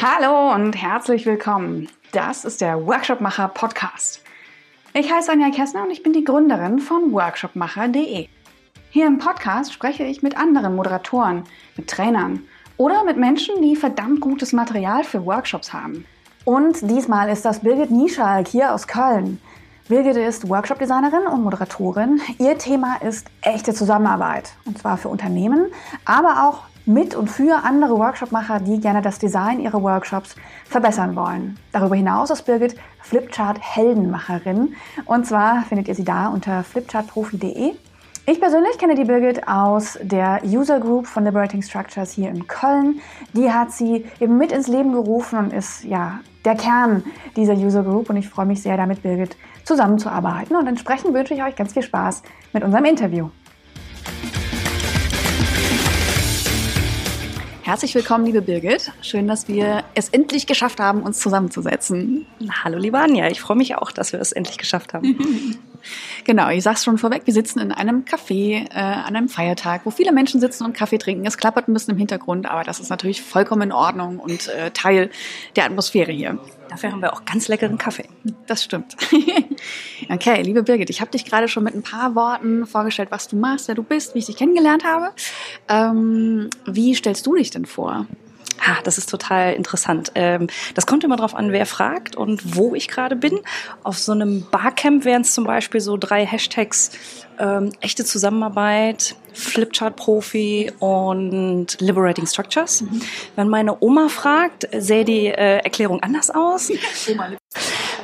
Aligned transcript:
Hallo 0.00 0.54
und 0.54 0.74
herzlich 0.74 1.26
willkommen. 1.26 1.88
Das 2.12 2.44
ist 2.44 2.60
der 2.60 2.86
Workshopmacher 2.86 3.48
Podcast. 3.48 4.22
Ich 4.94 5.12
heiße 5.12 5.30
Anja 5.30 5.50
Kessner 5.50 5.84
und 5.84 5.90
ich 5.90 6.02
bin 6.02 6.12
die 6.12 6.24
Gründerin 6.24 6.78
von 6.78 7.12
workshopmacher.de. 7.12 8.28
Hier 8.90 9.06
im 9.06 9.18
Podcast 9.18 9.72
spreche 9.72 10.04
ich 10.04 10.22
mit 10.22 10.36
anderen 10.36 10.74
Moderatoren, 10.74 11.44
mit 11.76 11.88
Trainern 11.88 12.40
oder 12.76 13.04
mit 13.04 13.16
Menschen, 13.16 13.60
die 13.60 13.76
verdammt 13.76 14.20
gutes 14.20 14.52
Material 14.52 15.04
für 15.04 15.24
Workshops 15.26 15.72
haben. 15.72 16.04
Und 16.44 16.90
diesmal 16.90 17.28
ist 17.28 17.44
das 17.44 17.60
Birgit 17.60 17.90
Nieschalk 17.90 18.48
hier 18.48 18.72
aus 18.72 18.86
Köln. 18.86 19.40
Birgit 19.88 20.16
ist 20.16 20.48
Workshop-Designerin 20.48 21.26
und 21.26 21.42
Moderatorin. 21.44 22.20
Ihr 22.38 22.56
Thema 22.58 22.96
ist 23.02 23.26
echte 23.42 23.74
Zusammenarbeit. 23.74 24.52
Und 24.64 24.78
zwar 24.78 24.96
für 24.96 25.08
Unternehmen, 25.08 25.66
aber 26.04 26.48
auch 26.48 26.62
mit 26.88 27.14
und 27.14 27.28
für 27.28 27.64
andere 27.64 27.98
Workshopmacher, 27.98 28.60
die 28.60 28.80
gerne 28.80 29.02
das 29.02 29.18
Design 29.18 29.60
ihrer 29.60 29.82
Workshops 29.82 30.34
verbessern 30.64 31.14
wollen. 31.14 31.58
Darüber 31.70 31.94
hinaus 31.94 32.30
ist 32.30 32.46
Birgit 32.46 32.76
Flipchart-Heldenmacherin. 33.02 34.74
Und 35.04 35.26
zwar 35.26 35.62
findet 35.62 35.88
ihr 35.88 35.94
sie 35.94 36.04
da 36.04 36.28
unter 36.28 36.64
flipchartprofi.de. 36.64 37.74
Ich 38.26 38.40
persönlich 38.40 38.76
kenne 38.78 38.94
die 38.94 39.04
Birgit 39.04 39.48
aus 39.48 39.98
der 40.02 40.40
User 40.44 40.80
Group 40.80 41.06
von 41.06 41.24
Liberating 41.24 41.62
Structures 41.62 42.12
hier 42.12 42.30
in 42.30 42.46
Köln. 42.46 43.00
Die 43.32 43.50
hat 43.52 43.70
sie 43.70 44.04
eben 44.20 44.36
mit 44.36 44.52
ins 44.52 44.66
Leben 44.66 44.92
gerufen 44.92 45.38
und 45.38 45.52
ist 45.52 45.84
ja 45.84 46.20
der 46.44 46.54
Kern 46.54 47.04
dieser 47.36 47.54
User 47.54 47.82
Group. 47.82 48.10
Und 48.10 48.16
ich 48.16 48.28
freue 48.28 48.46
mich 48.46 48.62
sehr, 48.62 48.76
damit 48.76 49.02
Birgit 49.02 49.36
zusammenzuarbeiten. 49.64 50.56
Und 50.56 50.66
entsprechend 50.66 51.14
wünsche 51.14 51.34
ich 51.34 51.42
euch 51.42 51.56
ganz 51.56 51.72
viel 51.74 51.82
Spaß 51.82 52.22
mit 52.52 52.64
unserem 52.64 52.84
Interview. 52.86 53.28
Herzlich 57.68 57.94
willkommen, 57.94 58.24
liebe 58.24 58.40
Birgit. 58.40 58.92
Schön, 59.02 59.28
dass 59.28 59.46
wir 59.46 59.84
es 59.94 60.08
endlich 60.08 60.46
geschafft 60.46 60.80
haben, 60.80 61.02
uns 61.02 61.18
zusammenzusetzen. 61.18 62.24
Hallo, 62.64 62.78
liebe 62.78 62.98
Anja. 62.98 63.28
Ich 63.28 63.42
freue 63.42 63.58
mich 63.58 63.74
auch, 63.74 63.92
dass 63.92 64.14
wir 64.14 64.22
es 64.22 64.32
endlich 64.32 64.56
geschafft 64.56 64.94
haben. 64.94 65.58
genau, 66.24 66.48
ich 66.50 66.62
sag's 66.62 66.84
schon 66.84 66.98
vorweg. 66.98 67.22
Wir 67.24 67.34
sitzen 67.34 67.58
in 67.60 67.72
einem 67.72 68.04
Café 68.04 68.66
äh, 68.70 68.78
an 68.78 69.16
einem 69.16 69.28
Feiertag, 69.28 69.82
wo 69.84 69.90
viele 69.90 70.12
Menschen 70.12 70.40
sitzen 70.40 70.64
und 70.64 70.72
Kaffee 70.72 70.98
trinken. 70.98 71.26
Es 71.26 71.36
klappert 71.38 71.68
ein 71.68 71.72
bisschen 71.72 71.92
im 71.92 71.98
Hintergrund, 71.98 72.50
aber 72.50 72.64
das 72.64 72.80
ist 72.80 72.90
natürlich 72.90 73.22
vollkommen 73.22 73.62
in 73.62 73.72
Ordnung 73.72 74.18
und 74.18 74.48
äh, 74.48 74.70
Teil 74.70 75.10
der 75.56 75.64
Atmosphäre 75.64 76.12
hier. 76.12 76.38
Dafür 76.68 76.92
haben 76.92 77.00
wir 77.00 77.12
auch 77.12 77.24
ganz 77.24 77.48
leckeren 77.48 77.78
Kaffee. 77.78 78.08
Das 78.46 78.62
stimmt. 78.62 78.96
okay, 80.10 80.42
liebe 80.42 80.62
Birgit, 80.62 80.90
ich 80.90 81.00
habe 81.00 81.10
dich 81.10 81.24
gerade 81.24 81.48
schon 81.48 81.64
mit 81.64 81.74
ein 81.74 81.82
paar 81.82 82.14
Worten 82.14 82.66
vorgestellt, 82.66 83.10
was 83.10 83.28
du 83.28 83.36
machst, 83.36 83.68
wer 83.68 83.74
du 83.74 83.82
bist, 83.82 84.14
wie 84.14 84.18
ich 84.18 84.26
dich 84.26 84.36
kennengelernt 84.36 84.84
habe. 84.84 85.10
Ähm, 85.68 86.50
wie 86.66 86.94
stellst 86.94 87.26
du 87.26 87.34
dich 87.34 87.50
denn 87.50 87.64
vor? 87.64 88.06
Ha, 88.60 88.78
das 88.84 88.98
ist 88.98 89.08
total 89.08 89.54
interessant. 89.54 90.12
Ähm, 90.14 90.48
das 90.74 90.86
kommt 90.86 91.04
immer 91.04 91.16
darauf 91.16 91.34
an, 91.34 91.52
wer 91.52 91.66
fragt 91.66 92.16
und 92.16 92.56
wo 92.56 92.74
ich 92.74 92.88
gerade 92.88 93.16
bin. 93.16 93.40
Auf 93.82 93.98
so 93.98 94.12
einem 94.12 94.46
Barcamp 94.50 95.04
wären 95.04 95.22
es 95.22 95.32
zum 95.32 95.44
Beispiel 95.44 95.80
so 95.80 95.96
drei 95.96 96.26
Hashtags 96.26 96.90
ähm, 97.38 97.72
echte 97.80 98.04
Zusammenarbeit, 98.04 99.14
Flipchart-Profi 99.32 100.72
und 100.80 101.80
Liberating 101.80 102.26
Structures. 102.26 102.82
Mhm. 102.82 103.02
Wenn 103.36 103.48
meine 103.48 103.76
Oma 103.80 104.08
fragt, 104.08 104.68
sähe 104.76 105.04
die 105.04 105.26
äh, 105.26 105.58
Erklärung 105.58 106.00
anders 106.02 106.30
aus. 106.30 106.70
Oma 107.08 107.30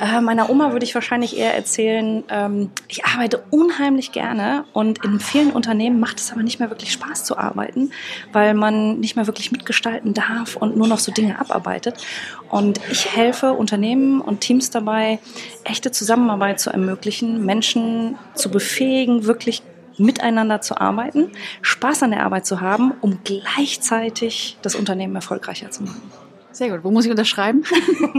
äh, 0.00 0.20
meiner 0.20 0.50
Oma 0.50 0.72
würde 0.72 0.84
ich 0.84 0.94
wahrscheinlich 0.94 1.36
eher 1.36 1.54
erzählen, 1.54 2.24
ähm, 2.28 2.70
ich 2.88 3.04
arbeite 3.04 3.44
unheimlich 3.50 4.12
gerne 4.12 4.64
und 4.72 5.04
in 5.04 5.20
vielen 5.20 5.50
Unternehmen 5.50 6.00
macht 6.00 6.20
es 6.20 6.32
aber 6.32 6.42
nicht 6.42 6.60
mehr 6.60 6.70
wirklich 6.70 6.92
Spaß 6.92 7.24
zu 7.24 7.38
arbeiten, 7.38 7.90
weil 8.32 8.54
man 8.54 9.00
nicht 9.00 9.16
mehr 9.16 9.26
wirklich 9.26 9.52
mitgestalten 9.52 10.14
darf 10.14 10.56
und 10.56 10.76
nur 10.76 10.88
noch 10.88 10.98
so 10.98 11.12
Dinge 11.12 11.38
abarbeitet. 11.38 11.96
Und 12.50 12.80
ich 12.90 13.14
helfe 13.14 13.52
Unternehmen 13.52 14.20
und 14.20 14.40
Teams 14.40 14.70
dabei, 14.70 15.18
echte 15.64 15.90
Zusammenarbeit 15.90 16.60
zu 16.60 16.70
ermöglichen, 16.70 17.44
Menschen 17.44 18.16
zu 18.34 18.50
befähigen, 18.50 19.24
wirklich 19.24 19.62
miteinander 19.98 20.60
zu 20.60 20.80
arbeiten, 20.80 21.30
Spaß 21.62 22.02
an 22.02 22.10
der 22.10 22.24
Arbeit 22.24 22.46
zu 22.46 22.60
haben, 22.60 22.92
um 23.00 23.20
gleichzeitig 23.24 24.58
das 24.62 24.74
Unternehmen 24.74 25.14
erfolgreicher 25.14 25.70
zu 25.70 25.84
machen. 25.84 26.23
Sehr 26.54 26.70
gut. 26.70 26.84
Wo 26.84 26.92
muss 26.92 27.04
ich 27.04 27.10
unterschreiben? 27.10 27.64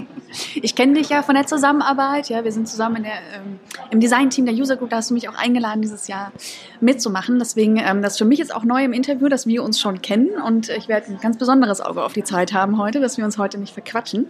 ich 0.62 0.76
kenne 0.76 0.96
dich 0.96 1.08
ja 1.08 1.24
von 1.24 1.36
der 1.36 1.48
Zusammenarbeit. 1.48 2.28
Ja, 2.28 2.44
wir 2.44 2.52
sind 2.52 2.68
zusammen 2.68 2.98
in 2.98 3.04
der, 3.04 3.14
ähm, 3.34 3.60
im 3.92 4.02
Design-Team 4.02 4.46
der 4.46 4.54
User 4.54 4.76
Group. 4.76 4.90
Da 4.90 4.98
hast 4.98 5.10
du 5.10 5.14
mich 5.14 5.30
auch 5.30 5.36
eingeladen, 5.36 5.82
dieses 5.82 6.10
Jahr 6.10 6.34
mitzumachen. 6.82 7.40
Deswegen, 7.40 7.78
ähm, 7.78 8.02
das 8.02 8.14
ist 8.14 8.18
für 8.18 8.26
mich 8.26 8.40
jetzt 8.40 8.54
auch 8.54 8.66
neu 8.66 8.84
im 8.84 8.92
Interview, 8.92 9.30
dass 9.30 9.48
wir 9.48 9.64
uns 9.64 9.80
schon 9.80 10.02
kennen. 10.02 10.32
Und 10.46 10.68
ich 10.68 10.90
werde 10.90 11.14
ein 11.14 11.20
ganz 11.22 11.38
besonderes 11.38 11.80
Auge 11.80 12.04
auf 12.04 12.12
die 12.12 12.26
Zeit 12.26 12.52
haben 12.52 12.78
heute, 12.78 13.00
dass 13.00 13.18
wir 13.18 13.24
uns 13.24 13.38
heute 13.38 13.58
nicht 13.58 13.74
verquatschen. 13.74 14.28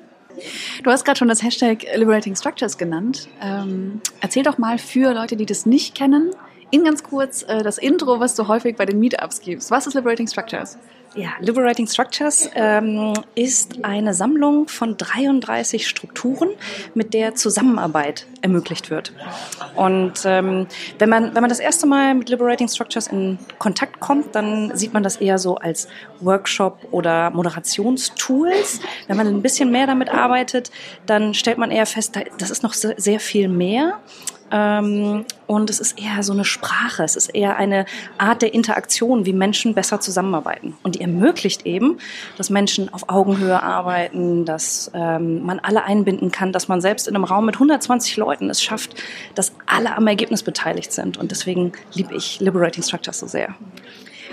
Du 0.83 0.91
hast 0.91 1.03
gerade 1.03 1.17
schon 1.17 1.27
das 1.27 1.41
Hashtag 1.41 1.87
Liberating 1.95 2.35
Structures 2.35 2.77
genannt. 2.77 3.27
Ähm, 3.41 4.01
erzähl 4.21 4.43
doch 4.43 4.59
mal 4.59 4.77
für 4.77 5.15
Leute, 5.15 5.35
die 5.35 5.47
das 5.47 5.65
nicht 5.65 5.95
kennen, 5.95 6.29
in 6.69 6.83
ganz 6.83 7.01
kurz 7.01 7.41
äh, 7.41 7.63
das 7.63 7.79
Intro, 7.79 8.19
was 8.19 8.35
du 8.35 8.47
häufig 8.47 8.75
bei 8.75 8.85
den 8.85 8.99
Meetups 8.99 9.41
gibst. 9.41 9.71
Was 9.71 9.87
ist 9.87 9.95
Liberating 9.95 10.27
Structures? 10.27 10.77
Ja, 11.15 11.29
Liberating 11.39 11.87
Structures 11.87 12.49
ähm, 12.55 13.13
ist 13.35 13.85
eine 13.85 14.13
Sammlung 14.13 14.67
von 14.67 14.97
33 14.97 15.87
Strukturen, 15.87 16.49
mit 16.93 17.13
der 17.13 17.35
Zusammenarbeit 17.35 18.27
ermöglicht 18.41 18.89
wird. 18.89 19.13
Und 19.75 20.13
ähm, 20.25 20.67
wenn, 20.99 21.09
man, 21.09 21.33
wenn 21.33 21.41
man 21.41 21.49
das 21.49 21.59
erste 21.59 21.87
Mal 21.87 22.15
mit 22.15 22.27
Liberating 22.27 22.67
Structures 22.67 23.07
in 23.07 23.39
Kontakt 23.59 24.01
kommt, 24.01 24.35
dann 24.35 24.75
sieht 24.75 24.93
man 24.93 25.03
das 25.03 25.15
eher 25.15 25.37
so 25.37 25.55
als 25.55 25.87
Workshop 26.19 26.79
oder 26.91 27.29
Moderationstools. 27.29 28.81
Wenn 29.07 29.15
man 29.15 29.27
ein 29.27 29.41
bisschen 29.41 29.71
mehr 29.71 29.87
damit 29.87 30.09
arbeitet, 30.09 30.69
dann 31.05 31.33
stellt 31.33 31.57
man 31.57 31.71
eher 31.71 31.85
fest, 31.85 32.19
das 32.37 32.49
ist 32.49 32.61
noch 32.61 32.73
sehr 32.73 33.21
viel 33.21 33.47
mehr. 33.47 34.01
Ähm, 34.55 35.25
und 35.47 35.69
es 35.69 35.81
ist 35.81 35.99
eher 35.99 36.23
so 36.23 36.31
eine 36.31 36.45
Sprache, 36.45 37.03
es 37.03 37.17
ist 37.17 37.27
eher 37.27 37.57
eine 37.57 37.85
Art 38.17 38.41
der 38.41 38.53
Interaktion, 38.53 39.25
wie 39.25 39.33
Menschen 39.33 39.73
besser 39.73 39.99
zusammenarbeiten. 39.99 40.77
Und 40.81 40.95
die 40.95 41.01
ermöglicht 41.01 41.65
eben, 41.65 41.97
dass 42.37 42.49
Menschen 42.49 42.91
auf 42.93 43.09
Augenhöhe 43.09 43.61
arbeiten, 43.61 44.45
dass 44.45 44.89
ähm, 44.93 45.45
man 45.45 45.59
alle 45.59 45.83
einbinden 45.83 46.31
kann, 46.31 46.53
dass 46.53 46.69
man 46.69 46.79
selbst 46.79 47.07
in 47.07 47.15
einem 47.15 47.25
Raum 47.25 47.45
mit 47.45 47.55
120 47.55 48.15
Leuten 48.15 48.49
es 48.49 48.63
schafft, 48.63 48.95
dass 49.35 49.51
alle 49.65 49.95
am 49.97 50.07
Ergebnis 50.07 50.41
beteiligt 50.41 50.93
sind. 50.93 51.17
Und 51.17 51.31
deswegen 51.31 51.73
liebe 51.93 52.15
ich 52.15 52.39
Liberating 52.39 52.83
Structures 52.83 53.19
so 53.19 53.27
sehr. 53.27 53.55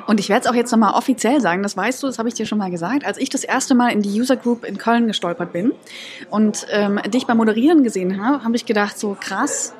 Und 0.06 0.20
ich 0.20 0.28
werde 0.28 0.42
es 0.42 0.50
auch 0.50 0.54
jetzt 0.54 0.70
nochmal 0.70 0.94
offiziell 0.94 1.40
sagen, 1.40 1.62
das 1.62 1.76
weißt 1.76 2.02
du, 2.02 2.06
das 2.06 2.18
habe 2.18 2.28
ich 2.28 2.34
dir 2.34 2.46
schon 2.46 2.58
mal 2.58 2.70
gesagt. 2.70 3.04
Als 3.04 3.18
ich 3.18 3.28
das 3.28 3.44
erste 3.44 3.74
Mal 3.74 3.90
in 3.90 4.02
die 4.02 4.20
User 4.20 4.36
Group 4.36 4.64
in 4.64 4.78
Köln 4.78 5.06
gestolpert 5.06 5.52
bin 5.52 5.72
und 6.30 6.66
ähm, 6.70 7.00
dich 7.08 7.26
beim 7.26 7.36
Moderieren 7.36 7.82
gesehen 7.82 8.24
habe, 8.24 8.44
habe 8.44 8.56
ich 8.56 8.66
gedacht, 8.66 8.98
so 8.98 9.16
krass, 9.18 9.74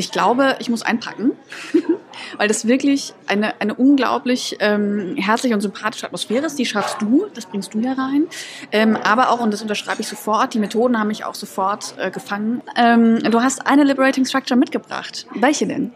ich 0.00 0.10
glaube, 0.10 0.56
ich 0.58 0.68
muss 0.70 0.82
einpacken, 0.82 1.32
weil 2.38 2.48
das 2.48 2.66
wirklich 2.66 3.14
eine, 3.26 3.60
eine 3.60 3.74
unglaublich 3.74 4.56
ähm, 4.60 5.14
herzliche 5.16 5.54
und 5.54 5.60
sympathische 5.60 6.06
Atmosphäre 6.06 6.46
ist. 6.46 6.58
Die 6.58 6.64
schaffst 6.64 7.00
du, 7.00 7.26
das 7.34 7.46
bringst 7.46 7.74
du 7.74 7.80
ja 7.80 7.92
rein. 7.92 8.26
Ähm, 8.72 8.96
aber 8.96 9.30
auch, 9.30 9.40
und 9.40 9.52
das 9.52 9.62
unterschreibe 9.62 10.00
ich 10.00 10.08
sofort, 10.08 10.54
die 10.54 10.58
Methoden 10.58 10.98
haben 10.98 11.08
mich 11.08 11.24
auch 11.24 11.34
sofort 11.34 11.94
äh, 11.98 12.10
gefangen. 12.10 12.62
Ähm, 12.76 13.18
du 13.22 13.42
hast 13.42 13.66
eine 13.66 13.84
Liberating 13.84 14.24
Structure 14.24 14.58
mitgebracht. 14.58 15.26
Welche 15.34 15.66
denn? 15.66 15.92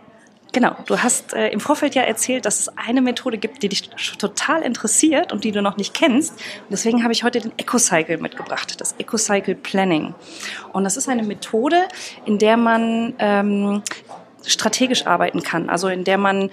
Genau, 0.54 0.76
du 0.87 1.03
hast 1.03 1.34
äh, 1.34 1.48
im 1.48 1.59
Vorfeld 1.59 1.97
ja 1.97 2.03
erzählt, 2.03 2.47
dass 2.47 2.60
es 2.60 2.69
eine 2.78 3.03
Methode 3.03 3.38
gibt, 3.38 3.65
die 3.65 3.69
dich 3.69 3.91
total 4.19 4.62
interessiert 4.62 5.32
und 5.32 5.42
die 5.42 5.50
du 5.50 5.60
noch 5.60 5.76
nicht 5.76 5.94
kennst. 5.94 6.31
Und 6.34 6.70
deswegen 6.70 7.03
habe 7.03 7.12
ich 7.12 7.25
heute 7.25 7.41
den 7.41 7.53
EcoCycle 7.56 8.19
mitgebracht, 8.19 8.81
das 8.81 8.94
EcoCycle 8.97 9.56
Planning. 9.56 10.15
Und 10.72 10.84
das 10.84 10.97
ist 10.97 11.09
eine 11.09 11.25
Methode, 11.25 11.88
in 12.25 12.38
der 12.38 12.56
man 12.56 13.15
ähm, 13.19 13.82
strategisch 14.47 15.09
arbeiten 15.09 15.42
kann, 15.42 15.69
also 15.69 15.88
in 15.88 16.04
der 16.04 16.19
man 16.19 16.50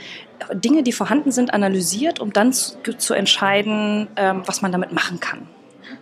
Dinge, 0.52 0.82
die 0.82 0.94
vorhanden 0.94 1.32
sind, 1.32 1.54
analysiert, 1.54 2.20
um 2.20 2.34
dann 2.34 2.54
zu, 2.54 2.98
zu 2.98 3.14
entscheiden, 3.14 4.08
ähm, 4.16 4.42
was 4.48 4.64
man 4.64 4.72
damit 4.72 4.94
machen 4.94 5.20
kann. 5.20 5.48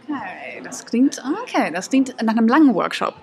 Okay, 0.06 0.62
das 0.64 0.86
klingt 0.86 1.22
okay, 1.44 1.70
das 1.74 1.90
klingt 1.90 2.16
nach 2.24 2.38
einem 2.38 2.48
langen 2.48 2.74
Workshop. 2.74 3.16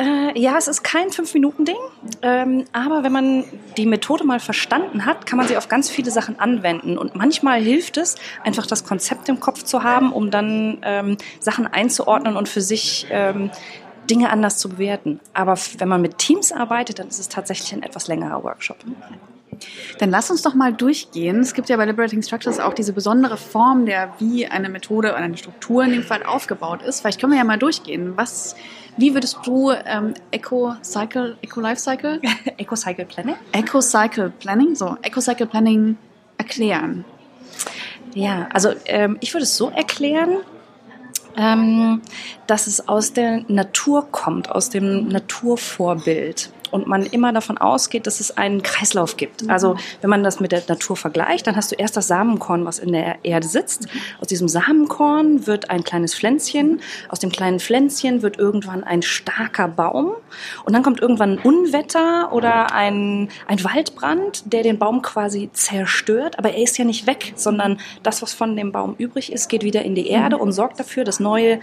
Äh, 0.00 0.38
ja, 0.38 0.56
es 0.56 0.66
ist 0.66 0.82
kein 0.82 1.10
Fünf-Minuten-Ding, 1.10 1.76
ähm, 2.22 2.64
aber 2.72 3.04
wenn 3.04 3.12
man 3.12 3.44
die 3.76 3.84
Methode 3.84 4.24
mal 4.24 4.40
verstanden 4.40 5.04
hat, 5.04 5.26
kann 5.26 5.36
man 5.36 5.46
sie 5.46 5.58
auf 5.58 5.68
ganz 5.68 5.90
viele 5.90 6.10
Sachen 6.10 6.40
anwenden. 6.40 6.96
Und 6.96 7.16
manchmal 7.16 7.60
hilft 7.60 7.98
es, 7.98 8.16
einfach 8.42 8.66
das 8.66 8.84
Konzept 8.84 9.28
im 9.28 9.40
Kopf 9.40 9.62
zu 9.62 9.82
haben, 9.82 10.12
um 10.12 10.30
dann 10.30 10.78
ähm, 10.84 11.18
Sachen 11.38 11.66
einzuordnen 11.66 12.36
und 12.36 12.48
für 12.48 12.62
sich 12.62 13.08
ähm, 13.10 13.50
Dinge 14.08 14.30
anders 14.30 14.56
zu 14.56 14.70
bewerten. 14.70 15.20
Aber 15.34 15.58
wenn 15.76 15.88
man 15.88 16.00
mit 16.00 16.16
Teams 16.16 16.50
arbeitet, 16.50 16.98
dann 16.98 17.08
ist 17.08 17.18
es 17.18 17.28
tatsächlich 17.28 17.74
ein 17.74 17.82
etwas 17.82 18.08
längerer 18.08 18.42
Workshop. 18.42 18.78
Dann 19.98 20.10
lass 20.10 20.30
uns 20.30 20.42
doch 20.42 20.54
mal 20.54 20.72
durchgehen. 20.72 21.40
Es 21.40 21.54
gibt 21.54 21.68
ja 21.68 21.76
bei 21.76 21.84
Liberating 21.84 22.22
Structures 22.22 22.60
auch 22.60 22.74
diese 22.74 22.92
besondere 22.92 23.36
Form, 23.36 23.86
der 23.86 24.14
wie 24.18 24.46
eine 24.46 24.68
Methode 24.68 25.08
oder 25.08 25.18
eine 25.18 25.36
Struktur 25.36 25.84
in 25.84 25.92
dem 25.92 26.02
Fall 26.02 26.22
aufgebaut 26.22 26.82
ist. 26.82 27.00
Vielleicht 27.00 27.20
können 27.20 27.32
wir 27.32 27.38
ja 27.38 27.44
mal 27.44 27.58
durchgehen. 27.58 28.12
Was 28.16 28.56
wie 28.96 29.14
würdest 29.14 29.38
du 29.44 29.70
ähm, 29.70 30.14
Eco-Cycle, 30.30 31.38
Eco-Life-Cycle? 31.42 32.20
Eco-Cycle 32.58 33.06
Planning? 33.06 33.36
Eco-Cycle 33.52 34.30
Planning, 34.38 34.74
so, 34.74 34.96
Eco-Cycle 35.02 35.46
Planning 35.46 35.96
erklären. 36.36 37.04
Ja, 38.14 38.48
also 38.52 38.72
ähm, 38.86 39.16
ich 39.20 39.32
würde 39.32 39.44
es 39.44 39.56
so 39.56 39.70
erklären, 39.70 40.38
ähm, 41.36 42.02
dass 42.46 42.66
es 42.66 42.88
aus 42.88 43.12
der 43.12 43.44
Natur 43.48 44.08
kommt, 44.10 44.50
aus 44.50 44.68
dem 44.68 45.08
Naturvorbild 45.08 46.50
und 46.70 46.86
man 46.86 47.04
immer 47.04 47.32
davon 47.32 47.58
ausgeht, 47.58 48.06
dass 48.06 48.20
es 48.20 48.36
einen 48.36 48.62
Kreislauf 48.62 49.16
gibt. 49.16 49.42
Mhm. 49.42 49.50
Also 49.50 49.76
wenn 50.00 50.10
man 50.10 50.22
das 50.22 50.40
mit 50.40 50.52
der 50.52 50.62
Natur 50.68 50.96
vergleicht, 50.96 51.46
dann 51.46 51.56
hast 51.56 51.72
du 51.72 51.76
erst 51.76 51.96
das 51.96 52.08
Samenkorn, 52.08 52.64
was 52.64 52.78
in 52.78 52.92
der 52.92 53.16
Erde 53.24 53.46
sitzt. 53.46 53.86
Aus 54.20 54.26
diesem 54.28 54.48
Samenkorn 54.48 55.46
wird 55.46 55.70
ein 55.70 55.84
kleines 55.84 56.14
Pflänzchen. 56.14 56.80
Aus 57.08 57.18
dem 57.18 57.30
kleinen 57.30 57.60
Pflänzchen 57.60 58.22
wird 58.22 58.38
irgendwann 58.38 58.84
ein 58.84 59.02
starker 59.02 59.68
Baum. 59.68 60.12
Und 60.64 60.72
dann 60.72 60.82
kommt 60.82 61.00
irgendwann 61.00 61.32
ein 61.32 61.38
Unwetter 61.38 62.32
oder 62.32 62.72
ein, 62.72 63.28
ein 63.46 63.64
Waldbrand, 63.64 64.52
der 64.52 64.62
den 64.62 64.78
Baum 64.78 65.02
quasi 65.02 65.50
zerstört. 65.52 66.38
Aber 66.38 66.52
er 66.52 66.62
ist 66.62 66.78
ja 66.78 66.84
nicht 66.84 67.06
weg, 67.06 67.32
sondern 67.36 67.78
das, 68.02 68.22
was 68.22 68.32
von 68.32 68.56
dem 68.56 68.72
Baum 68.72 68.94
übrig 68.98 69.32
ist, 69.32 69.48
geht 69.48 69.62
wieder 69.62 69.82
in 69.82 69.94
die 69.94 70.08
Erde 70.08 70.36
mhm. 70.36 70.42
und 70.42 70.52
sorgt 70.52 70.78
dafür, 70.78 71.04
dass 71.04 71.20
neue 71.20 71.60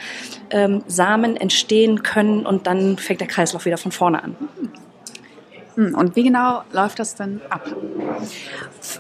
ähm, 0.50 0.84
Samen 0.88 1.38
entstehen 1.38 2.04
können 2.04 2.46
und 2.46 2.68
dann 2.68 2.98
fängt 2.98 3.22
der 3.22 3.28
Kreislauf 3.28 3.66
wieder 3.66 3.78
von 3.78 3.92
vorne 3.92 4.24
an. 4.24 4.36
Hm, 5.78 5.94
und 5.94 6.16
wie 6.16 6.24
genau 6.24 6.64
läuft 6.74 6.98
das 6.98 7.16
denn 7.16 7.40
ab? 7.50 7.64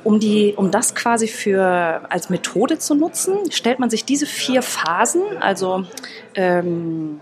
Um, 0.03 0.19
die, 0.19 0.53
um 0.55 0.69
das 0.69 0.93
quasi 0.93 1.27
für, 1.27 2.01
als 2.09 2.29
Methode 2.29 2.77
zu 2.77 2.93
nutzen, 2.93 3.51
stellt 3.51 3.79
man 3.79 3.89
sich 3.89 4.05
diese 4.05 4.27
vier 4.27 4.61
Phasen, 4.61 5.23
also 5.39 5.85
ähm, 6.35 7.19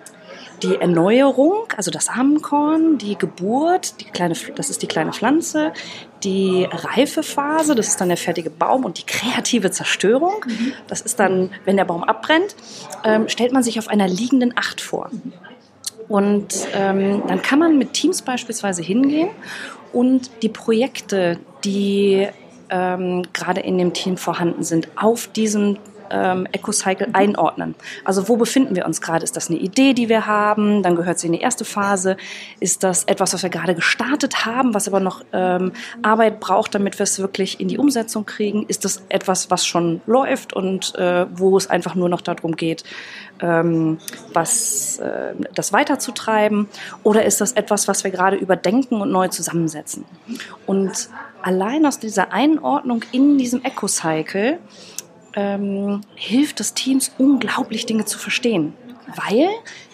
die 0.61 0.75
Erneuerung, 0.75 1.67
also 1.77 1.89
das 1.89 2.05
Samenkorn, 2.05 2.97
die 2.97 3.17
Geburt, 3.17 4.01
die 4.01 4.05
kleine, 4.05 4.35
das 4.55 4.69
ist 4.69 4.81
die 4.81 4.87
kleine 4.87 5.13
Pflanze, 5.13 5.71
die 6.23 6.67
Reifephase, 6.69 7.75
das 7.75 7.87
ist 7.87 8.01
dann 8.01 8.09
der 8.09 8.17
fertige 8.17 8.49
Baum 8.49 8.83
und 8.83 8.97
die 8.97 9.05
kreative 9.05 9.71
Zerstörung, 9.71 10.45
das 10.87 11.01
ist 11.01 11.19
dann, 11.19 11.51
wenn 11.63 11.77
der 11.77 11.85
Baum 11.85 12.03
abbrennt, 12.03 12.55
ähm, 13.05 13.29
stellt 13.29 13.53
man 13.53 13.63
sich 13.63 13.79
auf 13.79 13.87
einer 13.87 14.07
liegenden 14.07 14.57
Acht 14.57 14.81
vor. 14.81 15.09
Und 16.07 16.67
ähm, 16.73 17.23
dann 17.27 17.41
kann 17.41 17.59
man 17.59 17.77
mit 17.77 17.93
Teams 17.93 18.21
beispielsweise 18.21 18.81
hingehen 18.81 19.29
und 19.91 20.29
die 20.43 20.49
Projekte, 20.49 21.39
die 21.63 22.27
ähm, 22.69 23.23
gerade 23.33 23.61
in 23.61 23.77
dem 23.77 23.93
Team 23.93 24.17
vorhanden 24.17 24.63
sind, 24.63 24.87
auf 24.95 25.27
diesem 25.27 25.77
ähm, 26.09 26.47
EcoCycle 26.51 27.09
einordnen. 27.13 27.75
Also 28.03 28.27
wo 28.27 28.37
befinden 28.37 28.75
wir 28.75 28.85
uns 28.85 29.01
gerade? 29.01 29.23
Ist 29.23 29.35
das 29.35 29.49
eine 29.49 29.59
Idee, 29.59 29.93
die 29.93 30.09
wir 30.09 30.25
haben? 30.25 30.83
Dann 30.83 30.95
gehört 30.95 31.19
sie 31.19 31.27
in 31.27 31.33
die 31.33 31.41
erste 31.41 31.65
Phase. 31.65 32.17
Ist 32.59 32.83
das 32.83 33.03
etwas, 33.05 33.33
was 33.33 33.43
wir 33.43 33.49
gerade 33.49 33.75
gestartet 33.75 34.45
haben, 34.45 34.73
was 34.73 34.87
aber 34.87 34.99
noch 34.99 35.23
ähm, 35.33 35.71
Arbeit 36.01 36.39
braucht, 36.39 36.75
damit 36.75 36.99
wir 36.99 37.03
es 37.03 37.19
wirklich 37.19 37.59
in 37.59 37.67
die 37.67 37.77
Umsetzung 37.77 38.25
kriegen? 38.25 38.65
Ist 38.67 38.85
das 38.85 39.03
etwas, 39.09 39.51
was 39.51 39.65
schon 39.65 40.01
läuft 40.05 40.53
und 40.53 40.95
äh, 40.95 41.25
wo 41.33 41.57
es 41.57 41.69
einfach 41.69 41.95
nur 41.95 42.09
noch 42.09 42.21
darum 42.21 42.55
geht, 42.55 42.83
ähm, 43.41 43.97
was, 44.33 44.99
äh, 44.99 45.33
das 45.53 45.73
weiterzutreiben? 45.73 46.67
Oder 47.03 47.25
ist 47.25 47.41
das 47.41 47.53
etwas, 47.53 47.87
was 47.87 48.03
wir 48.03 48.11
gerade 48.11 48.37
überdenken 48.37 49.01
und 49.01 49.11
neu 49.11 49.27
zusammensetzen? 49.27 50.05
Und 50.65 51.09
allein 51.41 51.85
aus 51.85 51.99
dieser 51.99 52.31
Einordnung 52.31 53.03
in 53.11 53.37
diesem 53.37 53.63
EcoCycle 53.63 54.59
ähm, 55.35 56.01
hilft 56.15 56.59
es 56.59 56.73
Teams 56.73 57.11
unglaublich 57.17 57.85
Dinge 57.85 58.05
zu 58.05 58.17
verstehen, 58.17 58.73
weil 59.15 59.49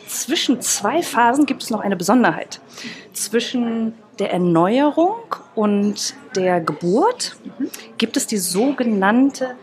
zwischen 0.07 0.61
zwei 0.61 1.01
Phasen 1.01 1.45
gibt 1.45 1.63
es 1.63 1.69
noch 1.69 1.79
eine 1.79 1.95
Besonderheit. 1.95 2.59
Zwischen 3.13 3.93
der 4.19 4.31
Erneuerung 4.31 5.15
und 5.55 6.13
der 6.35 6.61
Geburt 6.61 7.37
gibt 7.97 8.17
es 8.17 8.27
die 8.27 8.37
sogenannte 8.37 9.55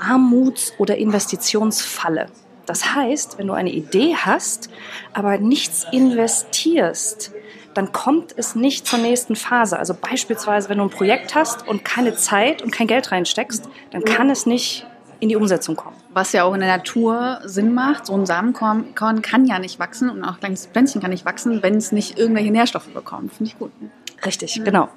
Armuts- 0.00 0.72
oder 0.78 0.96
Investitionsfalle. 0.96 2.28
Das 2.66 2.94
heißt, 2.94 3.38
wenn 3.38 3.46
du 3.46 3.52
eine 3.52 3.70
Idee 3.70 4.16
hast, 4.16 4.70
aber 5.12 5.38
nichts 5.38 5.86
investierst, 5.92 7.32
dann 7.74 7.92
kommt 7.92 8.32
es 8.36 8.54
nicht 8.54 8.86
zur 8.86 8.98
nächsten 8.98 9.36
Phase. 9.36 9.78
Also 9.78 9.94
beispielsweise, 9.94 10.68
wenn 10.68 10.78
du 10.78 10.84
ein 10.84 10.90
Projekt 10.90 11.34
hast 11.34 11.68
und 11.68 11.84
keine 11.84 12.14
Zeit 12.14 12.62
und 12.62 12.70
kein 12.70 12.86
Geld 12.86 13.12
reinsteckst, 13.12 13.68
dann 13.90 14.02
kann 14.02 14.30
es 14.30 14.46
nicht 14.46 14.86
in 15.20 15.28
die 15.28 15.36
Umsetzung 15.36 15.76
kommen. 15.76 15.96
Was 16.12 16.32
ja 16.32 16.44
auch 16.44 16.54
in 16.54 16.60
der 16.60 16.76
Natur 16.76 17.40
Sinn 17.44 17.74
macht. 17.74 18.06
So 18.06 18.14
ein 18.14 18.26
Samenkorn 18.26 18.94
kann 18.94 19.46
ja 19.46 19.58
nicht 19.58 19.78
wachsen 19.78 20.10
und 20.10 20.22
auch 20.24 20.34
ein 20.34 20.40
kleines 20.40 20.66
Pflänzchen 20.66 21.00
kann 21.00 21.10
nicht 21.10 21.24
wachsen, 21.24 21.62
wenn 21.62 21.76
es 21.76 21.92
nicht 21.92 22.18
irgendwelche 22.18 22.50
Nährstoffe 22.50 22.88
bekommt. 22.88 23.32
Finde 23.32 23.50
ich 23.50 23.58
gut. 23.58 23.70
Richtig, 24.24 24.62
genau. 24.64 24.88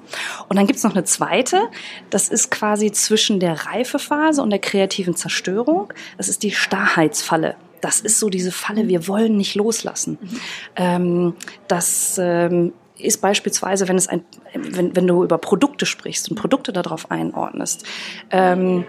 Und 0.48 0.56
dann 0.56 0.66
gibt 0.66 0.78
es 0.78 0.84
noch 0.84 0.94
eine 0.94 1.04
zweite, 1.04 1.68
das 2.08 2.28
ist 2.28 2.50
quasi 2.50 2.90
zwischen 2.90 3.38
der 3.38 3.66
Reifephase 3.66 4.42
und 4.42 4.50
der 4.50 4.58
kreativen 4.58 5.14
Zerstörung. 5.14 5.92
Das 6.16 6.28
ist 6.28 6.42
die 6.42 6.52
Starrheitsfalle. 6.52 7.56
Das 7.80 8.00
ist 8.00 8.18
so 8.18 8.28
diese 8.28 8.50
Falle, 8.50 8.88
wir 8.88 9.08
wollen 9.08 9.36
nicht 9.36 9.54
loslassen. 9.54 10.18
Mhm. 10.20 10.40
Ähm, 10.76 11.34
das 11.68 12.18
ähm, 12.18 12.72
ist 12.98 13.20
beispielsweise, 13.20 13.88
wenn 13.88 13.96
es 13.96 14.08
ein, 14.08 14.24
wenn, 14.54 14.94
wenn 14.96 15.06
du 15.06 15.24
über 15.24 15.38
Produkte 15.38 15.86
sprichst 15.86 16.30
und 16.30 16.36
Produkte 16.36 16.72
darauf 16.72 17.10
einordnest, 17.10 17.84
ähm, 18.30 18.84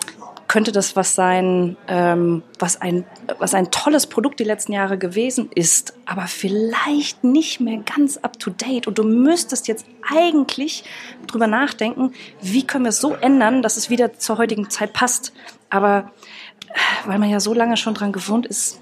könnte 0.52 0.74
das 0.74 0.98
was 0.98 1.16
sein, 1.16 1.78
ähm, 1.88 2.44
was, 2.60 2.82
ein, 2.82 3.06
was 3.40 3.54
ein 3.54 3.72
tolles 3.72 4.06
Produkt 4.06 4.38
die 4.38 4.44
letzten 4.44 4.74
Jahre 4.74 4.98
gewesen 4.98 5.50
ist, 5.56 5.94
aber 6.06 6.28
vielleicht 6.28 7.24
nicht 7.24 7.62
mehr 7.62 7.78
ganz 7.78 8.18
up-to-date. 8.18 8.86
Und 8.86 8.98
du 8.98 9.04
müsstest 9.04 9.70
jetzt 9.70 9.86
eigentlich 10.14 10.84
drüber 11.26 11.48
nachdenken, 11.48 12.12
wie 12.42 12.68
können 12.68 12.84
wir 12.84 12.90
es 12.90 13.00
so 13.00 13.14
ändern, 13.14 13.62
dass 13.62 13.78
es 13.78 13.90
wieder 13.90 14.20
zur 14.20 14.40
heutigen 14.40 14.70
Zeit 14.70 14.92
passt. 14.92 15.32
Aber 15.70 16.12
äh, 16.68 17.08
weil 17.08 17.18
man 17.18 17.30
ja 17.30 17.40
so 17.40 17.54
lange 17.54 17.78
schon 17.78 17.94
dran 17.94 18.12
gewohnt 18.12 18.46
ist, 18.46 18.82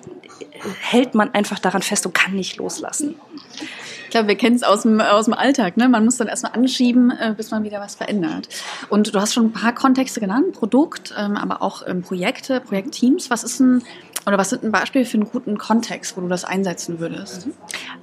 hält 0.81 1.13
man 1.13 1.36
einfach 1.36 1.60
daran 1.60 1.83
fest 1.83 2.04
und 2.07 2.13
kann 2.13 2.33
nicht 2.33 2.57
loslassen. 2.57 3.13
Ich 4.09 4.11
glaube, 4.11 4.27
wir 4.27 4.38
kennen 4.38 4.56
es 4.56 4.63
aus 4.63 4.81
dem, 4.81 5.00
aus 5.01 5.25
dem 5.25 5.35
Alltag. 5.35 5.77
Ne? 5.77 5.88
Man 5.88 6.03
muss 6.03 6.17
dann 6.17 6.27
erstmal 6.27 6.53
anschieben, 6.53 7.11
äh, 7.11 7.35
bis 7.38 7.51
man 7.51 7.63
wieder 7.63 7.79
was 7.79 7.94
verändert. 7.94 8.50
Und 8.89 9.13
du 9.13 9.19
hast 9.19 9.35
schon 9.35 9.45
ein 9.45 9.51
paar 9.53 9.75
Kontexte 9.75 10.19
genannt, 10.19 10.53
Produkt, 10.53 11.13
ähm, 11.15 11.38
aber 11.38 11.61
auch 11.61 11.83
ähm, 11.85 12.01
Projekte, 12.01 12.59
Projektteams. 12.59 13.29
Was 13.29 13.44
ist 13.44 13.59
ein 13.59 13.83
oder 14.30 14.38
was 14.38 14.50
sind 14.50 14.64
ein 14.64 14.72
Beispiel 14.72 15.06
für 15.06 15.16
einen 15.16 15.30
guten 15.30 15.58
Kontext, 15.58 16.16
wo 16.16 16.22
du 16.22 16.28
das 16.28 16.46
einsetzen 16.46 17.00
würdest? 17.00 17.48
Mhm. 17.48 17.54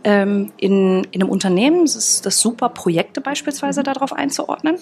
Ähm, 0.04 0.52
in, 0.56 1.04
in 1.12 1.22
einem 1.22 1.30
Unternehmen 1.30 1.84
ist 1.84 2.26
das 2.26 2.40
super, 2.40 2.68
Projekte 2.68 3.20
beispielsweise 3.20 3.80
mhm. 3.80 3.84
darauf 3.84 4.12
einzuordnen 4.12 4.78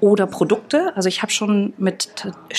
oder 0.00 0.26
Produkte. 0.26 0.92
Also 0.96 1.08
ich 1.08 1.22
habe 1.22 1.30
schon 1.30 1.72
mit 1.78 2.10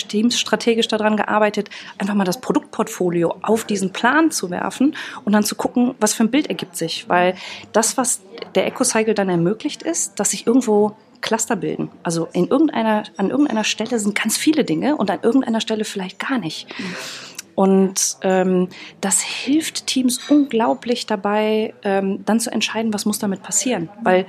Teams 0.08 0.40
strategisch 0.40 0.88
daran 0.88 1.18
gearbeitet, 1.18 1.70
einfach 1.98 2.16
mal 2.16 2.24
das 2.24 2.40
Produktportfolio 2.42 3.36
auf 3.42 3.66
diesen 3.66 3.92
Plan 3.92 4.32
zu 4.32 4.50
werfen 4.50 4.96
und 5.26 5.34
dann 5.34 5.44
zu 5.44 5.56
gucken, 5.56 5.94
was 6.00 6.14
für 6.14 6.24
ein 6.24 6.32
Bild 6.32 6.48
ergibt 6.48 6.78
sich. 6.78 7.10
Weil 7.10 7.36
das, 7.74 7.98
was 7.98 8.22
der 8.56 8.66
EcoCycle 8.68 9.14
dann 9.14 9.30
ermöglicht, 9.30 9.84
ist, 9.84 10.20
dass 10.20 10.32
sich 10.32 10.48
irgendwo 10.48 10.96
Cluster 11.22 11.56
bilden. 11.56 11.90
Also 12.04 12.28
in 12.34 12.48
irgendeiner, 12.48 13.04
an 13.18 13.30
irgendeiner 13.30 13.64
Stelle 13.64 14.00
sind 14.00 14.16
ganz 14.16 14.38
viele 14.38 14.64
Dinge 14.64 14.98
und 14.98 15.10
an 15.10 15.20
irgendeiner 15.22 15.62
Stelle 15.62 15.86
vielleicht 15.86 16.20
gar 16.20 16.40
nicht. 16.40 16.68
Mhm. 16.80 16.96
Und 17.56 18.18
ähm, 18.22 18.70
das 19.02 19.22
hilft 19.22 19.88
Teams 19.88 20.30
unglaublich 20.30 21.06
dabei, 21.06 21.74
ähm, 21.84 22.24
dann 22.26 22.40
zu 22.40 22.52
entscheiden, 22.52 22.94
was 22.94 23.06
muss 23.06 23.20
damit 23.20 23.44
passieren. 23.44 23.90
Weil 24.04 24.26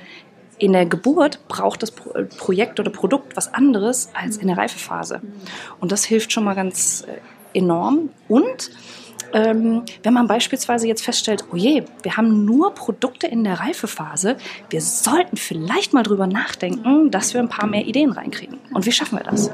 in 0.58 0.72
der 0.72 0.86
Geburt 0.86 1.40
braucht 1.48 1.82
das 1.82 1.90
Pro 1.90 2.12
Projekt 2.38 2.78
oder 2.78 2.90
Produkt 2.90 3.36
was 3.36 3.52
anderes 3.52 4.10
als 4.14 4.36
in 4.36 4.46
der 4.48 4.56
Reifephase. 4.56 5.20
Und 5.80 5.92
das 5.92 6.04
hilft 6.04 6.32
schon 6.32 6.44
mal 6.44 6.54
ganz 6.54 7.04
äh, 7.08 7.58
enorm. 7.58 8.10
Und 8.28 8.70
ähm, 9.32 9.82
wenn 10.02 10.12
man 10.12 10.26
beispielsweise 10.26 10.86
jetzt 10.86 11.02
feststellt, 11.02 11.44
oh 11.52 11.56
je, 11.56 11.84
wir 12.02 12.16
haben 12.16 12.44
nur 12.44 12.74
Produkte 12.74 13.26
in 13.26 13.44
der 13.44 13.60
Reifephase, 13.60 14.36
wir 14.70 14.80
sollten 14.80 15.36
vielleicht 15.36 15.92
mal 15.92 16.02
drüber 16.02 16.26
nachdenken, 16.26 17.10
dass 17.10 17.34
wir 17.34 17.40
ein 17.40 17.48
paar 17.48 17.66
mehr 17.66 17.86
Ideen 17.86 18.12
reinkriegen. 18.12 18.58
Und 18.74 18.86
wie 18.86 18.92
schaffen 18.92 19.18
wir 19.18 19.24
das? 19.24 19.50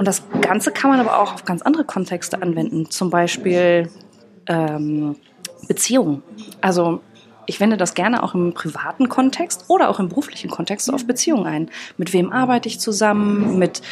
Und 0.00 0.06
das 0.06 0.22
Ganze 0.40 0.72
kann 0.72 0.88
man 0.88 0.98
aber 0.98 1.20
auch 1.20 1.34
auf 1.34 1.44
ganz 1.44 1.60
andere 1.60 1.84
Kontexte 1.84 2.40
anwenden, 2.40 2.90
zum 2.90 3.10
Beispiel 3.10 3.90
ähm, 4.46 5.16
Beziehungen. 5.68 6.22
Also 6.62 7.02
ich 7.44 7.60
wende 7.60 7.76
das 7.76 7.92
gerne 7.92 8.22
auch 8.22 8.32
im 8.32 8.54
privaten 8.54 9.10
Kontext 9.10 9.66
oder 9.68 9.90
auch 9.90 10.00
im 10.00 10.08
beruflichen 10.08 10.48
Kontext 10.48 10.90
auf 10.90 11.06
Beziehungen 11.06 11.44
ein. 11.44 11.70
Mit 11.98 12.14
wem 12.14 12.32
arbeite 12.32 12.66
ich 12.66 12.80
zusammen? 12.80 13.58
Mit, 13.58 13.82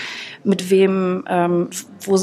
mit 0.44 0.70
wem, 0.70 1.24
ähm, 1.28 1.68
wo 2.00 2.16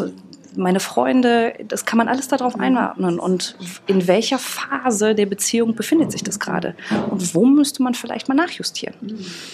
meine 0.55 0.79
Freunde, 0.79 1.53
das 1.67 1.85
kann 1.85 1.99
man 1.99 2.07
alles 2.07 2.27
darauf 2.27 2.59
einordnen. 2.59 3.19
Und 3.19 3.55
in 3.85 4.07
welcher 4.07 4.39
Phase 4.39 5.13
der 5.13 5.27
Beziehung 5.27 5.75
befindet 5.75 6.11
sich 6.11 6.23
das 6.23 6.39
gerade? 6.39 6.73
Und 7.11 7.35
wo 7.35 7.45
müsste 7.45 7.83
man 7.83 7.93
vielleicht 7.93 8.29
mal 8.29 8.33
nachjustieren? 8.33 8.95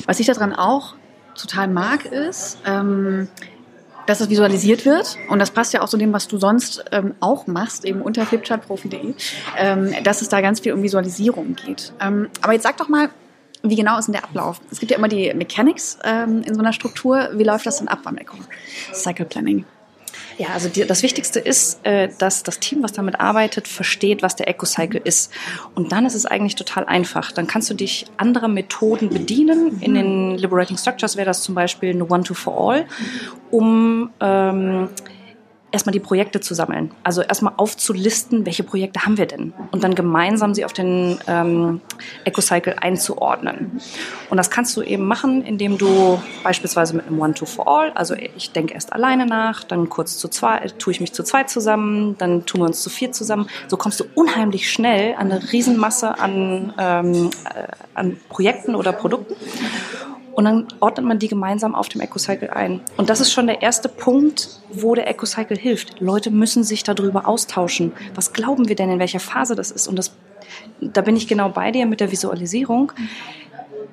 Was 0.05 0.21
ich 0.21 0.27
daran 0.27 0.53
auch 0.53 0.95
total 1.35 1.67
mag, 1.67 2.05
ist, 2.05 2.59
ähm, 2.65 3.27
dass 4.11 4.19
es 4.19 4.29
visualisiert 4.29 4.85
wird. 4.85 5.17
Und 5.29 5.39
das 5.39 5.51
passt 5.51 5.73
ja 5.73 5.81
auch 5.81 5.87
zu 5.87 5.95
dem, 5.95 6.11
was 6.11 6.27
du 6.27 6.37
sonst 6.37 6.83
ähm, 6.91 7.15
auch 7.21 7.47
machst, 7.47 7.85
eben 7.85 8.01
unter 8.01 8.25
flipchartprofi.de, 8.25 9.13
ähm, 9.57 9.95
dass 10.03 10.21
es 10.21 10.27
da 10.27 10.41
ganz 10.41 10.59
viel 10.59 10.73
um 10.73 10.83
Visualisierung 10.83 11.55
geht. 11.55 11.93
Ähm, 12.01 12.27
aber 12.41 12.51
jetzt 12.51 12.63
sag 12.63 12.75
doch 12.75 12.89
mal, 12.89 13.09
wie 13.63 13.75
genau 13.75 13.97
ist 13.97 14.07
denn 14.07 14.13
der 14.13 14.25
Ablauf? 14.25 14.59
Es 14.69 14.81
gibt 14.81 14.91
ja 14.91 14.97
immer 14.97 15.07
die 15.07 15.33
Mechanics 15.33 15.97
ähm, 16.03 16.41
in 16.41 16.55
so 16.55 16.59
einer 16.59 16.73
Struktur. 16.73 17.29
Wie 17.35 17.43
läuft 17.43 17.65
das 17.65 17.77
denn 17.77 17.87
ab 17.87 17.99
beim 18.03 18.17
Eco 18.17 18.35
Cycle 18.91 19.25
Planning? 19.25 19.63
Ja, 20.41 20.47
also 20.55 20.69
die, 20.69 20.87
das 20.87 21.03
Wichtigste 21.03 21.39
ist, 21.39 21.85
äh, 21.85 22.09
dass 22.17 22.41
das 22.41 22.57
Team, 22.57 22.81
was 22.81 22.93
damit 22.93 23.19
arbeitet, 23.19 23.67
versteht, 23.67 24.23
was 24.23 24.35
der 24.35 24.47
EcoCycle 24.47 24.99
ist. 24.99 25.31
Und 25.75 25.91
dann 25.91 26.03
ist 26.07 26.15
es 26.15 26.25
eigentlich 26.25 26.55
total 26.55 26.85
einfach. 26.85 27.31
Dann 27.31 27.45
kannst 27.45 27.69
du 27.69 27.75
dich 27.75 28.07
anderer 28.17 28.47
Methoden 28.47 29.09
bedienen. 29.09 29.79
In 29.81 29.93
den 29.93 30.39
Liberating 30.39 30.77
Structures 30.77 31.15
wäre 31.15 31.27
das 31.27 31.43
zum 31.43 31.53
Beispiel 31.53 31.91
eine 31.91 32.07
One-to-For-All, 32.07 32.87
um 33.51 34.09
ähm, 34.19 34.89
erstmal 35.71 35.93
die 35.93 35.99
Projekte 35.99 36.39
zu 36.39 36.53
sammeln. 36.53 36.91
Also 37.03 37.21
erstmal 37.21 37.53
aufzulisten, 37.57 38.45
welche 38.45 38.63
Projekte 38.63 39.05
haben 39.05 39.17
wir 39.17 39.25
denn? 39.25 39.53
Und 39.71 39.83
dann 39.83 39.95
gemeinsam 39.95 40.53
sie 40.53 40.65
auf 40.65 40.73
den 40.73 41.17
ähm, 41.27 41.81
EcoCycle 42.25 42.75
einzuordnen. 42.79 43.79
Und 44.29 44.37
das 44.37 44.49
kannst 44.49 44.75
du 44.77 44.81
eben 44.81 45.05
machen, 45.05 45.43
indem 45.43 45.77
du 45.77 46.21
beispielsweise 46.43 46.95
mit 46.95 47.07
einem 47.07 47.19
One-Two-For-All, 47.19 47.91
also 47.93 48.15
ich 48.15 48.51
denke 48.51 48.73
erst 48.73 48.93
alleine 48.93 49.25
nach, 49.25 49.63
dann 49.63 49.89
kurz 49.89 50.17
zu 50.17 50.27
zweit, 50.27 50.77
tue 50.79 50.93
ich 50.93 50.99
mich 50.99 51.13
zu 51.13 51.23
zweit 51.23 51.49
zusammen, 51.49 52.17
dann 52.17 52.45
tun 52.45 52.61
wir 52.61 52.65
uns 52.65 52.81
zu 52.81 52.89
vier 52.89 53.11
zusammen. 53.11 53.47
So 53.67 53.77
kommst 53.77 53.99
du 53.99 54.05
unheimlich 54.15 54.69
schnell 54.71 55.15
an 55.15 55.31
eine 55.31 55.51
Riesenmasse 55.51 56.19
an, 56.19 56.73
ähm, 56.77 57.29
äh, 57.45 57.67
an 57.93 58.17
Projekten 58.29 58.75
oder 58.75 58.91
Produkten. 58.91 59.35
Und 60.33 60.45
dann 60.45 60.67
ordnet 60.79 61.05
man 61.05 61.19
die 61.19 61.27
gemeinsam 61.27 61.75
auf 61.75 61.89
dem 61.89 62.01
EcoCycle 62.01 62.51
ein. 62.51 62.81
Und 62.97 63.09
das 63.09 63.19
ist 63.19 63.31
schon 63.31 63.47
der 63.47 63.61
erste 63.61 63.89
Punkt, 63.89 64.61
wo 64.71 64.95
der 64.95 65.09
EcoCycle 65.09 65.57
hilft. 65.57 65.99
Leute 65.99 66.31
müssen 66.31 66.63
sich 66.63 66.83
darüber 66.83 67.27
austauschen. 67.27 67.91
Was 68.15 68.33
glauben 68.33 68.67
wir 68.67 68.75
denn, 68.75 68.89
in 68.89 68.99
welcher 68.99 69.19
Phase 69.19 69.55
das 69.55 69.71
ist? 69.71 69.87
Und 69.87 69.97
das, 69.97 70.11
da 70.79 71.01
bin 71.01 71.15
ich 71.15 71.27
genau 71.27 71.49
bei 71.49 71.71
dir 71.71 71.85
mit 71.85 71.99
der 71.99 72.11
Visualisierung 72.11 72.93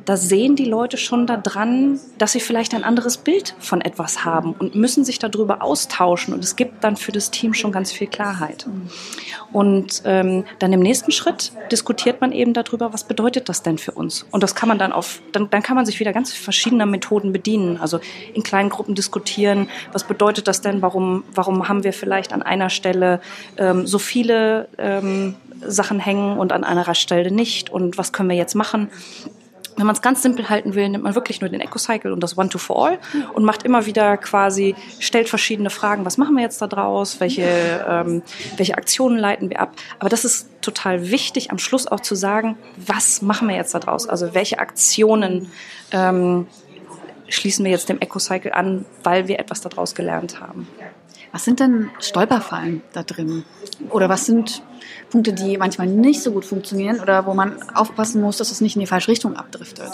da 0.08 0.16
sehen 0.16 0.56
die 0.56 0.64
Leute 0.64 0.96
schon 0.96 1.26
daran, 1.26 2.00
dass 2.16 2.32
sie 2.32 2.40
vielleicht 2.40 2.72
ein 2.72 2.82
anderes 2.82 3.18
Bild 3.18 3.54
von 3.58 3.82
etwas 3.82 4.24
haben 4.24 4.54
und 4.58 4.74
müssen 4.74 5.04
sich 5.04 5.18
darüber 5.18 5.60
austauschen. 5.60 6.32
Und 6.32 6.42
es 6.42 6.56
gibt 6.56 6.82
dann 6.82 6.96
für 6.96 7.12
das 7.12 7.30
Team 7.30 7.52
schon 7.52 7.72
ganz 7.72 7.92
viel 7.92 8.06
Klarheit. 8.06 8.66
Und 9.52 10.00
ähm, 10.06 10.46
dann 10.60 10.72
im 10.72 10.80
nächsten 10.80 11.12
Schritt 11.12 11.52
diskutiert 11.70 12.22
man 12.22 12.32
eben 12.32 12.54
darüber, 12.54 12.94
was 12.94 13.04
bedeutet 13.04 13.50
das 13.50 13.62
denn 13.62 13.76
für 13.76 13.92
uns? 13.92 14.24
Und 14.30 14.42
das 14.42 14.54
kann 14.54 14.70
man 14.70 14.78
dann 14.78 14.92
auf, 14.92 15.20
dann, 15.32 15.50
dann 15.50 15.62
kann 15.62 15.76
man 15.76 15.84
sich 15.84 16.00
wieder 16.00 16.14
ganz 16.14 16.32
verschiedener 16.32 16.86
Methoden 16.86 17.30
bedienen. 17.30 17.76
Also 17.76 18.00
in 18.32 18.42
kleinen 18.42 18.70
Gruppen 18.70 18.94
diskutieren, 18.94 19.68
was 19.92 20.04
bedeutet 20.04 20.48
das 20.48 20.62
denn? 20.62 20.80
Warum, 20.80 21.22
warum 21.34 21.68
haben 21.68 21.84
wir 21.84 21.92
vielleicht 21.92 22.32
an 22.32 22.40
einer 22.40 22.70
Stelle 22.70 23.20
ähm, 23.58 23.86
so 23.86 23.98
viele 23.98 24.70
ähm, 24.78 25.34
Sachen 25.60 26.00
hängen 26.00 26.38
und 26.38 26.54
an 26.54 26.64
einer 26.64 26.94
Stelle 26.94 27.30
nicht? 27.30 27.68
Und 27.68 27.98
was 27.98 28.14
können 28.14 28.30
wir 28.30 28.36
jetzt 28.36 28.54
machen? 28.54 28.88
Wenn 29.78 29.86
man 29.86 29.94
es 29.94 30.02
ganz 30.02 30.22
simpel 30.22 30.48
halten 30.48 30.74
will, 30.74 30.88
nimmt 30.88 31.04
man 31.04 31.14
wirklich 31.14 31.40
nur 31.40 31.48
den 31.48 31.60
EcoCycle 31.60 32.12
und 32.12 32.20
das 32.20 32.36
One-to-For-All 32.36 32.98
und 33.32 33.44
macht 33.44 33.62
immer 33.62 33.86
wieder 33.86 34.16
quasi, 34.16 34.74
stellt 34.98 35.28
verschiedene 35.28 35.70
Fragen, 35.70 36.04
was 36.04 36.18
machen 36.18 36.34
wir 36.34 36.42
jetzt 36.42 36.60
da 36.60 36.66
draus, 36.66 37.20
welche, 37.20 37.86
ähm, 37.88 38.22
welche 38.56 38.76
Aktionen 38.76 39.18
leiten 39.18 39.50
wir 39.50 39.60
ab. 39.60 39.72
Aber 40.00 40.08
das 40.08 40.24
ist 40.24 40.48
total 40.62 41.10
wichtig, 41.10 41.52
am 41.52 41.58
Schluss 41.58 41.86
auch 41.86 42.00
zu 42.00 42.16
sagen, 42.16 42.58
was 42.76 43.22
machen 43.22 43.48
wir 43.48 43.54
jetzt 43.54 43.72
da 43.72 43.78
draus, 43.78 44.08
also 44.08 44.34
welche 44.34 44.58
Aktionen 44.58 45.50
ähm, 45.92 46.48
schließen 47.28 47.64
wir 47.64 47.70
jetzt 47.70 47.88
dem 47.88 48.00
EcoCycle 48.00 48.52
an, 48.52 48.84
weil 49.04 49.28
wir 49.28 49.38
etwas 49.38 49.60
daraus 49.60 49.94
gelernt 49.94 50.40
haben. 50.40 50.66
Was 51.32 51.44
sind 51.44 51.60
denn 51.60 51.90
Stolperfallen 51.98 52.82
da 52.92 53.02
drin? 53.02 53.44
Oder 53.90 54.08
was 54.08 54.26
sind 54.26 54.62
Punkte, 55.10 55.32
die 55.32 55.58
manchmal 55.58 55.86
nicht 55.86 56.22
so 56.22 56.32
gut 56.32 56.44
funktionieren 56.44 57.00
oder 57.00 57.26
wo 57.26 57.34
man 57.34 57.62
aufpassen 57.74 58.22
muss, 58.22 58.38
dass 58.38 58.50
es 58.50 58.60
nicht 58.60 58.76
in 58.76 58.80
die 58.80 58.86
falsche 58.86 59.10
Richtung 59.10 59.36
abdriftet? 59.36 59.90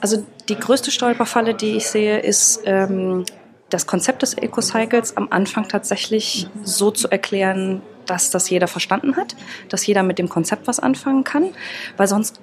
Also 0.00 0.24
die 0.48 0.56
größte 0.56 0.90
Stolperfalle, 0.90 1.54
die 1.54 1.76
ich 1.76 1.86
sehe, 1.88 2.18
ist 2.18 2.60
ähm, 2.66 3.24
das 3.70 3.86
Konzept 3.86 4.22
des 4.22 4.34
Ecocycles 4.34 5.16
am 5.16 5.28
Anfang 5.30 5.68
tatsächlich 5.68 6.48
so 6.62 6.90
zu 6.90 7.08
erklären, 7.08 7.80
dass 8.06 8.30
das 8.30 8.50
jeder 8.50 8.68
verstanden 8.68 9.16
hat, 9.16 9.34
dass 9.68 9.86
jeder 9.86 10.02
mit 10.02 10.18
dem 10.18 10.28
Konzept 10.28 10.66
was 10.66 10.78
anfangen 10.78 11.24
kann, 11.24 11.50
weil 11.96 12.06
sonst 12.06 12.40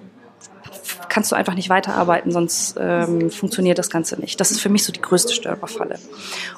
kannst 1.12 1.30
du 1.30 1.36
einfach 1.36 1.56
nicht 1.56 1.70
weiterarbeiten, 1.70 2.32
sonst 2.32 2.78
ähm, 2.80 3.30
funktioniert 3.30 3.78
das 3.78 3.90
Ganze 3.90 4.20
nicht. 4.20 4.40
Das 4.40 4.50
ist 4.50 4.62
für 4.62 4.70
mich 4.70 4.86
so 4.86 4.94
die 4.94 5.02
größte 5.02 5.34
Stolperfalle. 5.34 6.00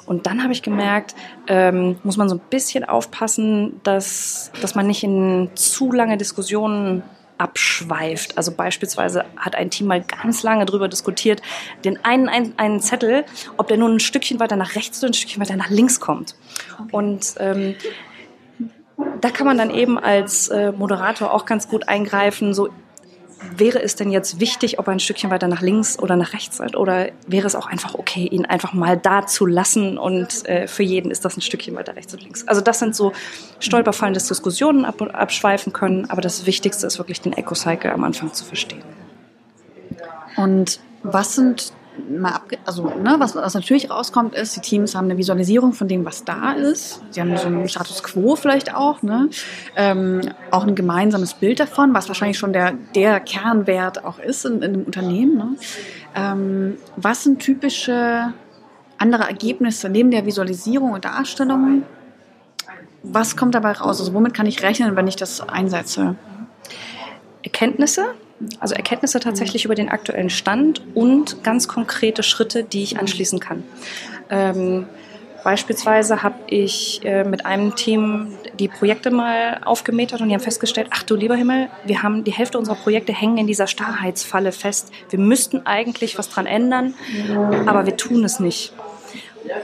Und 0.06 0.26
dann 0.26 0.44
habe 0.44 0.52
ich 0.52 0.62
gemerkt, 0.62 1.16
ähm, 1.48 1.98
muss 2.04 2.16
man 2.16 2.28
so 2.28 2.36
ein 2.36 2.40
bisschen 2.50 2.84
aufpassen, 2.84 3.80
dass, 3.82 4.52
dass 4.62 4.76
man 4.76 4.86
nicht 4.86 5.02
in 5.02 5.50
zu 5.56 5.90
lange 5.90 6.16
Diskussionen 6.16 7.02
abschweift. 7.36 8.38
Also 8.38 8.52
beispielsweise 8.52 9.24
hat 9.36 9.56
ein 9.56 9.70
Team 9.70 9.88
mal 9.88 10.02
ganz 10.02 10.44
lange 10.44 10.64
darüber 10.66 10.86
diskutiert, 10.86 11.42
den 11.84 12.04
einen, 12.04 12.28
einen, 12.28 12.54
einen 12.56 12.80
Zettel, 12.80 13.24
ob 13.56 13.66
der 13.66 13.76
nun 13.76 13.96
ein 13.96 14.00
Stückchen 14.00 14.38
weiter 14.38 14.54
nach 14.54 14.76
rechts 14.76 15.02
oder 15.02 15.10
ein 15.10 15.14
Stückchen 15.14 15.42
weiter 15.42 15.56
nach 15.56 15.68
links 15.68 15.98
kommt. 15.98 16.36
Okay. 16.78 16.88
Und 16.92 17.34
ähm, 17.40 17.74
da 19.20 19.30
kann 19.30 19.48
man 19.48 19.58
dann 19.58 19.70
eben 19.70 19.98
als 19.98 20.46
äh, 20.46 20.70
Moderator 20.70 21.34
auch 21.34 21.44
ganz 21.44 21.68
gut 21.68 21.88
eingreifen, 21.88 22.54
so 22.54 22.68
wäre 23.56 23.82
es 23.82 23.96
denn 23.96 24.10
jetzt 24.10 24.40
wichtig, 24.40 24.78
ob 24.78 24.88
er 24.88 24.92
ein 24.92 25.00
Stückchen 25.00 25.30
weiter 25.30 25.48
nach 25.48 25.62
links 25.62 25.98
oder 25.98 26.16
nach 26.16 26.32
rechts 26.32 26.60
ist? 26.60 26.76
Oder 26.76 27.10
wäre 27.26 27.46
es 27.46 27.54
auch 27.54 27.66
einfach 27.66 27.94
okay, 27.94 28.26
ihn 28.26 28.46
einfach 28.46 28.72
mal 28.72 28.96
da 28.96 29.26
zu 29.26 29.46
lassen 29.46 29.98
und 29.98 30.46
äh, 30.48 30.66
für 30.66 30.82
jeden 30.82 31.10
ist 31.10 31.24
das 31.24 31.36
ein 31.36 31.40
Stückchen 31.40 31.74
weiter 31.74 31.96
rechts 31.96 32.12
und 32.14 32.22
links? 32.22 32.46
Also 32.46 32.60
das 32.60 32.78
sind 32.78 32.94
so 32.94 33.12
Stolperfallen, 33.60 34.14
dass 34.14 34.28
Diskussionen 34.28 34.84
ab, 34.84 35.00
abschweifen 35.02 35.72
können, 35.72 36.10
aber 36.10 36.20
das 36.20 36.46
Wichtigste 36.46 36.86
ist 36.86 36.98
wirklich 36.98 37.20
den 37.20 37.32
Eco-Cycle 37.32 37.90
am 37.90 38.04
Anfang 38.04 38.32
zu 38.32 38.44
verstehen. 38.44 38.82
Und 40.36 40.80
was 41.02 41.34
sind 41.34 41.72
mal 42.08 42.32
abge 42.32 42.58
also 42.64 42.84
ne, 42.84 43.16
was, 43.18 43.34
was 43.34 43.54
natürlich 43.54 43.90
rauskommt, 43.90 44.34
ist, 44.34 44.56
die 44.56 44.60
Teams 44.60 44.94
haben 44.94 45.06
eine 45.06 45.18
Visualisierung 45.18 45.72
von 45.72 45.88
dem, 45.88 46.04
was 46.04 46.24
da 46.24 46.52
ist. 46.52 47.02
Sie 47.10 47.20
haben 47.20 47.36
so 47.36 47.46
einen 47.46 47.68
Status 47.68 48.02
quo 48.02 48.36
vielleicht 48.36 48.74
auch, 48.74 49.02
ne? 49.02 49.28
Ähm, 49.76 50.20
auch 50.50 50.64
ein 50.64 50.74
gemeinsames 50.74 51.34
Bild 51.34 51.60
davon, 51.60 51.94
was 51.94 52.08
wahrscheinlich 52.08 52.38
schon 52.38 52.52
der, 52.52 52.72
der 52.94 53.20
Kernwert 53.20 54.04
auch 54.04 54.18
ist 54.18 54.44
in, 54.44 54.62
in 54.62 54.74
einem 54.74 54.82
Unternehmen. 54.84 55.36
Ne? 55.36 55.56
Ähm, 56.14 56.76
was 56.96 57.24
sind 57.24 57.40
typische 57.40 58.32
andere 58.98 59.24
Ergebnisse 59.24 59.88
neben 59.88 60.10
der 60.10 60.26
Visualisierung 60.26 60.92
und 60.92 61.04
Darstellung? 61.04 61.82
Was 63.02 63.36
kommt 63.36 63.54
dabei 63.54 63.72
raus? 63.72 64.00
Also 64.00 64.14
womit 64.14 64.34
kann 64.34 64.46
ich 64.46 64.62
rechnen, 64.62 64.96
wenn 64.96 65.06
ich 65.06 65.16
das 65.16 65.46
einsetze? 65.46 66.16
Erkenntnisse, 67.42 68.14
also 68.60 68.74
Erkenntnisse 68.74 69.20
tatsächlich 69.20 69.64
über 69.64 69.74
den 69.74 69.88
aktuellen 69.88 70.30
Stand 70.30 70.82
und 70.94 71.42
ganz 71.44 71.68
konkrete 71.68 72.22
Schritte, 72.22 72.64
die 72.64 72.82
ich 72.82 72.98
anschließen 72.98 73.40
kann. 73.40 73.62
Ähm, 74.30 74.86
Beispielsweise 75.44 76.22
habe 76.22 76.36
ich 76.46 77.02
äh, 77.04 77.22
mit 77.22 77.44
einem 77.44 77.76
Team 77.76 78.28
die 78.58 78.66
Projekte 78.66 79.10
mal 79.10 79.60
aufgemetert 79.62 80.22
und 80.22 80.28
die 80.28 80.34
haben 80.34 80.40
festgestellt, 80.40 80.88
ach 80.90 81.02
du 81.02 81.16
lieber 81.16 81.36
Himmel, 81.36 81.68
wir 81.84 82.02
haben 82.02 82.24
die 82.24 82.32
Hälfte 82.32 82.58
unserer 82.58 82.76
Projekte 82.76 83.12
hängen 83.12 83.36
in 83.36 83.46
dieser 83.46 83.66
Starrheitsfalle 83.66 84.52
fest. 84.52 84.90
Wir 85.10 85.18
müssten 85.18 85.66
eigentlich 85.66 86.16
was 86.16 86.30
dran 86.30 86.46
ändern, 86.46 86.94
aber 87.66 87.84
wir 87.84 87.98
tun 87.98 88.24
es 88.24 88.40
nicht. 88.40 88.72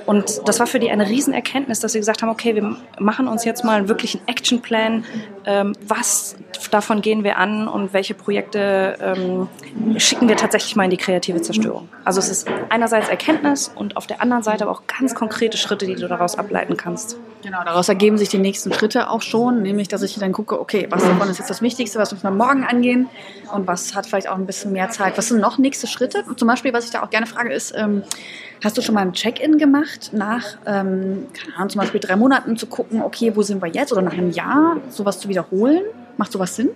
Und 0.06 0.46
das 0.46 0.60
war 0.60 0.66
für 0.66 0.78
die 0.78 0.90
eine 0.90 1.08
Riesenerkenntnis, 1.08 1.80
dass 1.80 1.92
sie 1.92 1.99
gesagt 1.99 2.22
haben, 2.22 2.28
okay, 2.28 2.54
wir 2.54 2.76
machen 2.99 3.28
uns 3.28 3.44
jetzt 3.44 3.64
mal 3.64 3.78
einen 3.78 3.88
Actionplan. 4.26 5.04
Ähm, 5.46 5.75
was 5.87 6.37
davon 6.70 7.00
gehen 7.02 7.25
wir 7.25 7.38
an 7.38 7.68
und 7.68 7.92
welche 7.92 8.14
Projekte 8.14 8.96
ähm, 9.00 9.49
schicken 9.99 10.28
wir 10.28 10.37
tatsächlich 10.37 10.76
mal 10.76 10.84
in 10.84 10.90
die 10.90 10.96
kreative 10.96 11.40
Zerstörung? 11.40 11.88
Also 12.04 12.20
es 12.20 12.28
ist 12.28 12.49
einerseits 12.68 13.08
Erkenntnis 13.08 13.70
und 13.75 13.96
auf 13.96 14.06
der 14.06 14.20
anderen 14.20 14.42
Seite 14.42 14.64
aber 14.64 14.72
auch 14.72 14.82
ganz 14.87 15.14
konkrete 15.14 15.56
Schritte, 15.56 15.87
die 15.87 15.94
du 15.94 16.08
daraus 16.08 16.37
ableiten 16.37 16.76
kannst. 16.76 17.16
Genau, 17.42 17.64
daraus 17.64 17.88
ergeben 17.88 18.18
sich 18.18 18.28
die 18.28 18.38
nächsten 18.38 18.73
Schritte 18.73 19.09
auch 19.09 19.23
schon, 19.23 19.62
nämlich 19.62 19.88
dass 19.88 20.02
ich 20.02 20.14
dann 20.18 20.32
gucke, 20.32 20.61
okay, 20.61 20.87
was 20.90 21.02
davon 21.02 21.28
ist 21.30 21.38
jetzt 21.38 21.49
das 21.49 21.62
Wichtigste, 21.62 21.99
was 21.99 22.12
müssen 22.12 22.25
wir 22.25 22.30
morgen 22.30 22.64
angehen 22.64 23.09
und 23.54 23.66
was 23.66 23.94
hat 23.94 24.06
vielleicht 24.06 24.28
auch 24.28 24.37
ein 24.37 24.47
bisschen 24.47 24.73
mehr 24.73 24.90
Zeit. 24.90 25.16
Was 25.16 25.28
sind 25.28 25.40
noch 25.40 25.56
nächste 25.56 25.87
Schritte? 25.87 26.25
Zum 26.37 26.47
Beispiel, 26.47 26.73
was 26.75 26.85
ich 26.85 26.90
da 26.90 27.02
auch 27.02 27.11
gerne 27.11 27.26
frage, 27.26 27.52
ist, 27.52 27.73
ähm, 27.75 28.02
Hast 28.62 28.76
du 28.76 28.82
schon 28.82 28.94
mal 28.94 29.00
ein 29.00 29.14
Check-in 29.14 29.56
gemacht 29.56 30.11
nach, 30.12 30.59
ähm, 30.66 31.28
keine 31.32 31.56
Ahnung, 31.56 31.70
zum 31.70 31.80
Beispiel 31.80 31.99
drei 31.99 32.16
Monaten 32.16 32.59
zu 32.59 32.66
gucken, 32.66 33.00
okay, 33.00 33.35
wo 33.35 33.40
sind 33.40 33.62
wir 33.62 33.68
jetzt 33.68 33.90
oder 33.90 34.02
nach 34.02 34.12
einem 34.12 34.32
Jahr, 34.32 34.76
sowas 34.90 35.18
zu 35.18 35.30
wiederholen? 35.30 35.82
Macht 36.18 36.32
sowas 36.32 36.56
Sinn? 36.56 36.68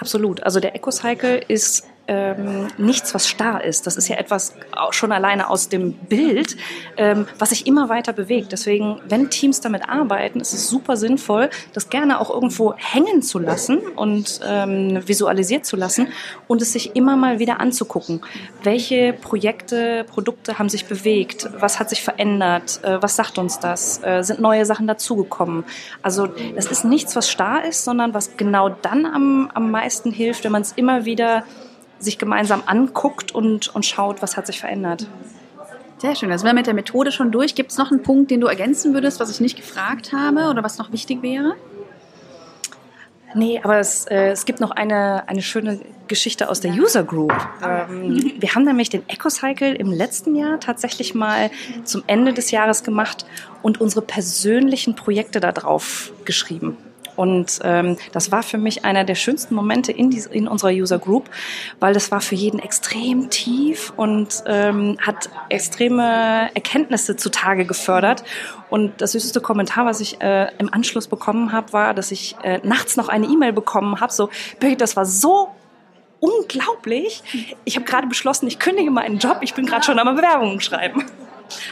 Absolut. 0.00 0.42
Also 0.42 0.58
der 0.58 0.74
Eco-Cycle 0.74 1.42
ist 1.48 1.86
ähm, 2.08 2.68
nichts, 2.78 3.14
was 3.14 3.28
starr 3.28 3.62
ist. 3.62 3.86
Das 3.86 3.96
ist 3.96 4.08
ja 4.08 4.16
etwas 4.16 4.54
schon 4.90 5.12
alleine 5.12 5.50
aus 5.50 5.68
dem 5.68 5.92
Bild, 5.92 6.56
ähm, 6.96 7.26
was 7.38 7.50
sich 7.50 7.66
immer 7.66 7.88
weiter 7.88 8.12
bewegt. 8.12 8.52
Deswegen, 8.52 9.00
wenn 9.06 9.30
Teams 9.30 9.60
damit 9.60 9.88
arbeiten, 9.88 10.40
ist 10.40 10.54
es 10.54 10.68
super 10.68 10.96
sinnvoll, 10.96 11.50
das 11.74 11.90
gerne 11.90 12.20
auch 12.20 12.30
irgendwo 12.30 12.74
hängen 12.76 13.22
zu 13.22 13.38
lassen 13.38 13.78
und 13.78 14.40
ähm, 14.46 15.06
visualisiert 15.06 15.66
zu 15.66 15.76
lassen 15.76 16.08
und 16.46 16.62
es 16.62 16.72
sich 16.72 16.96
immer 16.96 17.16
mal 17.16 17.38
wieder 17.38 17.60
anzugucken. 17.60 18.22
Welche 18.62 19.12
Projekte, 19.12 20.04
Produkte 20.04 20.58
haben 20.58 20.70
sich 20.70 20.86
bewegt? 20.86 21.48
Was 21.60 21.78
hat 21.78 21.90
sich 21.90 22.02
verändert? 22.02 22.80
Äh, 22.82 23.02
was 23.02 23.16
sagt 23.16 23.38
uns 23.38 23.60
das? 23.60 24.02
Äh, 24.02 24.22
sind 24.22 24.40
neue 24.40 24.64
Sachen 24.64 24.86
dazugekommen? 24.86 25.64
Also 26.02 26.26
das 26.26 26.66
ist 26.66 26.84
nichts, 26.84 27.14
was 27.16 27.28
starr 27.30 27.64
ist, 27.66 27.84
sondern 27.84 28.14
was 28.14 28.36
genau 28.38 28.70
dann 28.70 29.04
am, 29.04 29.50
am 29.52 29.70
meisten 29.70 30.10
hilft, 30.10 30.44
wenn 30.44 30.52
man 30.52 30.62
es 30.62 30.72
immer 30.72 31.04
wieder 31.04 31.44
sich 31.98 32.18
gemeinsam 32.18 32.62
anguckt 32.66 33.34
und, 33.34 33.74
und 33.74 33.84
schaut, 33.84 34.22
was 34.22 34.36
hat 34.36 34.46
sich 34.46 34.60
verändert. 34.60 35.06
Sehr 35.98 36.14
schön. 36.14 36.30
Also 36.30 36.46
wir 36.46 36.54
mit 36.54 36.66
der 36.66 36.74
Methode 36.74 37.10
schon 37.10 37.32
durch. 37.32 37.56
Gibt 37.56 37.72
es 37.72 37.78
noch 37.78 37.90
einen 37.90 38.02
Punkt, 38.02 38.30
den 38.30 38.40
du 38.40 38.46
ergänzen 38.46 38.94
würdest, 38.94 39.18
was 39.18 39.30
ich 39.30 39.40
nicht 39.40 39.56
gefragt 39.56 40.12
habe 40.12 40.48
oder 40.48 40.62
was 40.62 40.78
noch 40.78 40.92
wichtig 40.92 41.22
wäre? 41.22 41.54
Nee, 43.34 43.60
aber 43.62 43.78
es, 43.78 44.06
äh, 44.06 44.30
es 44.30 44.46
gibt 44.46 44.60
noch 44.60 44.70
eine, 44.70 45.28
eine 45.28 45.42
schöne 45.42 45.80
Geschichte 46.06 46.48
aus 46.48 46.60
der 46.60 46.72
User 46.72 47.04
Group. 47.04 47.34
Ähm, 47.62 48.32
wir 48.38 48.54
haben 48.54 48.64
nämlich 48.64 48.88
den 48.88 49.06
EcoCycle 49.06 49.74
im 49.74 49.92
letzten 49.92 50.34
Jahr 50.34 50.60
tatsächlich 50.60 51.14
mal 51.14 51.50
zum 51.84 52.04
Ende 52.06 52.32
des 52.32 52.50
Jahres 52.50 52.84
gemacht 52.84 53.26
und 53.60 53.80
unsere 53.80 54.02
persönlichen 54.02 54.94
Projekte 54.94 55.40
da 55.40 55.52
drauf 55.52 56.12
geschrieben. 56.24 56.78
Und 57.18 57.58
ähm, 57.64 57.96
das 58.12 58.30
war 58.30 58.44
für 58.44 58.58
mich 58.58 58.84
einer 58.84 59.02
der 59.02 59.16
schönsten 59.16 59.56
Momente 59.56 59.90
in, 59.90 60.08
die, 60.08 60.22
in 60.30 60.46
unserer 60.46 60.70
User 60.70 61.00
Group, 61.00 61.28
weil 61.80 61.92
das 61.92 62.12
war 62.12 62.20
für 62.20 62.36
jeden 62.36 62.60
extrem 62.60 63.28
tief 63.28 63.92
und 63.96 64.44
ähm, 64.46 64.96
hat 65.04 65.28
extreme 65.48 66.48
Erkenntnisse 66.54 67.16
zutage 67.16 67.64
gefördert. 67.64 68.22
Und 68.70 69.00
das 69.00 69.12
süßeste 69.12 69.40
Kommentar, 69.40 69.84
was 69.84 70.00
ich 70.00 70.20
äh, 70.20 70.46
im 70.58 70.72
Anschluss 70.72 71.08
bekommen 71.08 71.50
habe, 71.50 71.72
war, 71.72 71.92
dass 71.92 72.12
ich 72.12 72.36
äh, 72.44 72.60
nachts 72.62 72.96
noch 72.96 73.08
eine 73.08 73.26
E-Mail 73.26 73.52
bekommen 73.52 74.00
habe, 74.00 74.12
so, 74.12 74.30
Birgit, 74.60 74.80
das 74.80 74.94
war 74.94 75.04
so 75.04 75.48
unglaublich. 76.20 77.24
Ich 77.64 77.74
habe 77.74 77.84
gerade 77.84 78.06
beschlossen, 78.06 78.46
ich 78.46 78.60
kündige 78.60 78.92
meinen 78.92 79.18
Job, 79.18 79.38
ich 79.40 79.54
bin 79.54 79.66
gerade 79.66 79.84
schon 79.84 79.98
am 79.98 80.14
Bewerbungen 80.14 80.60
schreiben. 80.60 81.04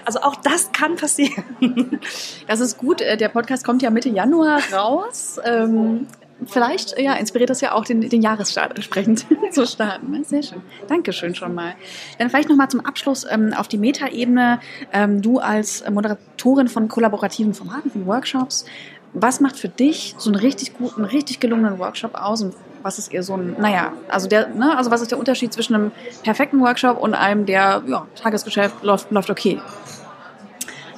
Also 0.05 0.21
auch 0.21 0.37
das 0.37 0.73
kann 0.73 0.97
passieren. 0.97 1.45
Das 2.47 2.61
ist 2.61 2.79
gut. 2.79 3.01
Äh, 3.01 3.17
der 3.17 3.29
Podcast 3.29 3.65
kommt 3.65 3.83
ja 3.83 3.91
Mitte 3.91 4.09
Januar 4.09 4.61
raus. 4.73 5.39
Ähm, 5.45 6.07
vielleicht 6.45 6.99
ja, 6.99 7.15
inspiriert 7.15 7.51
das 7.51 7.61
ja 7.61 7.73
auch 7.73 7.85
den, 7.85 8.01
den 8.01 8.23
Jahresstart 8.23 8.75
entsprechend 8.75 9.27
zu 9.51 9.67
starten. 9.67 10.11
Ne? 10.11 10.25
Sehr 10.25 10.43
schön. 10.43 10.63
Dankeschön 10.89 11.35
schon 11.35 11.55
mal. 11.55 11.75
Dann 12.19 12.31
vielleicht 12.31 12.49
nochmal 12.49 12.69
zum 12.69 12.85
Abschluss 12.85 13.27
ähm, 13.29 13.53
auf 13.55 13.69
die 13.69 13.79
Metaebene. 13.79 14.61
Ähm, 14.93 15.23
du 15.23 15.39
als 15.39 15.85
Moderatorin 15.89 16.69
von 16.69 16.89
kollaborativen 16.89 17.55
Formaten, 17.55 17.91
von 17.91 18.07
Workshops, 18.07 18.67
was 19.13 19.41
macht 19.41 19.57
für 19.57 19.69
dich 19.69 20.15
so 20.19 20.31
einen 20.31 20.39
richtig 20.39 20.75
guten, 20.75 21.05
richtig 21.05 21.41
gelungenen 21.41 21.79
Workshop 21.79 22.15
aus 22.15 22.43
und 22.43 22.55
was 22.83 22.99
ist 22.99 23.13
eher 23.13 23.23
so 23.23 23.37
ein, 23.37 23.57
naja, 23.59 23.93
also 24.09 24.29
der, 24.29 24.49
ne, 24.49 24.77
also 24.77 24.91
was 24.91 25.01
ist 25.01 25.11
der 25.11 25.19
Unterschied 25.19 25.53
zwischen 25.53 25.75
einem 25.75 25.93
perfekten 26.23 26.61
Workshop 26.61 26.99
und 26.99 27.15
einem, 27.15 27.47
der, 27.47 27.83
ja, 27.87 28.07
Tagesgeschäft 28.15 28.83
läuft, 28.83 29.11
läuft 29.11 29.31
okay? 29.31 29.61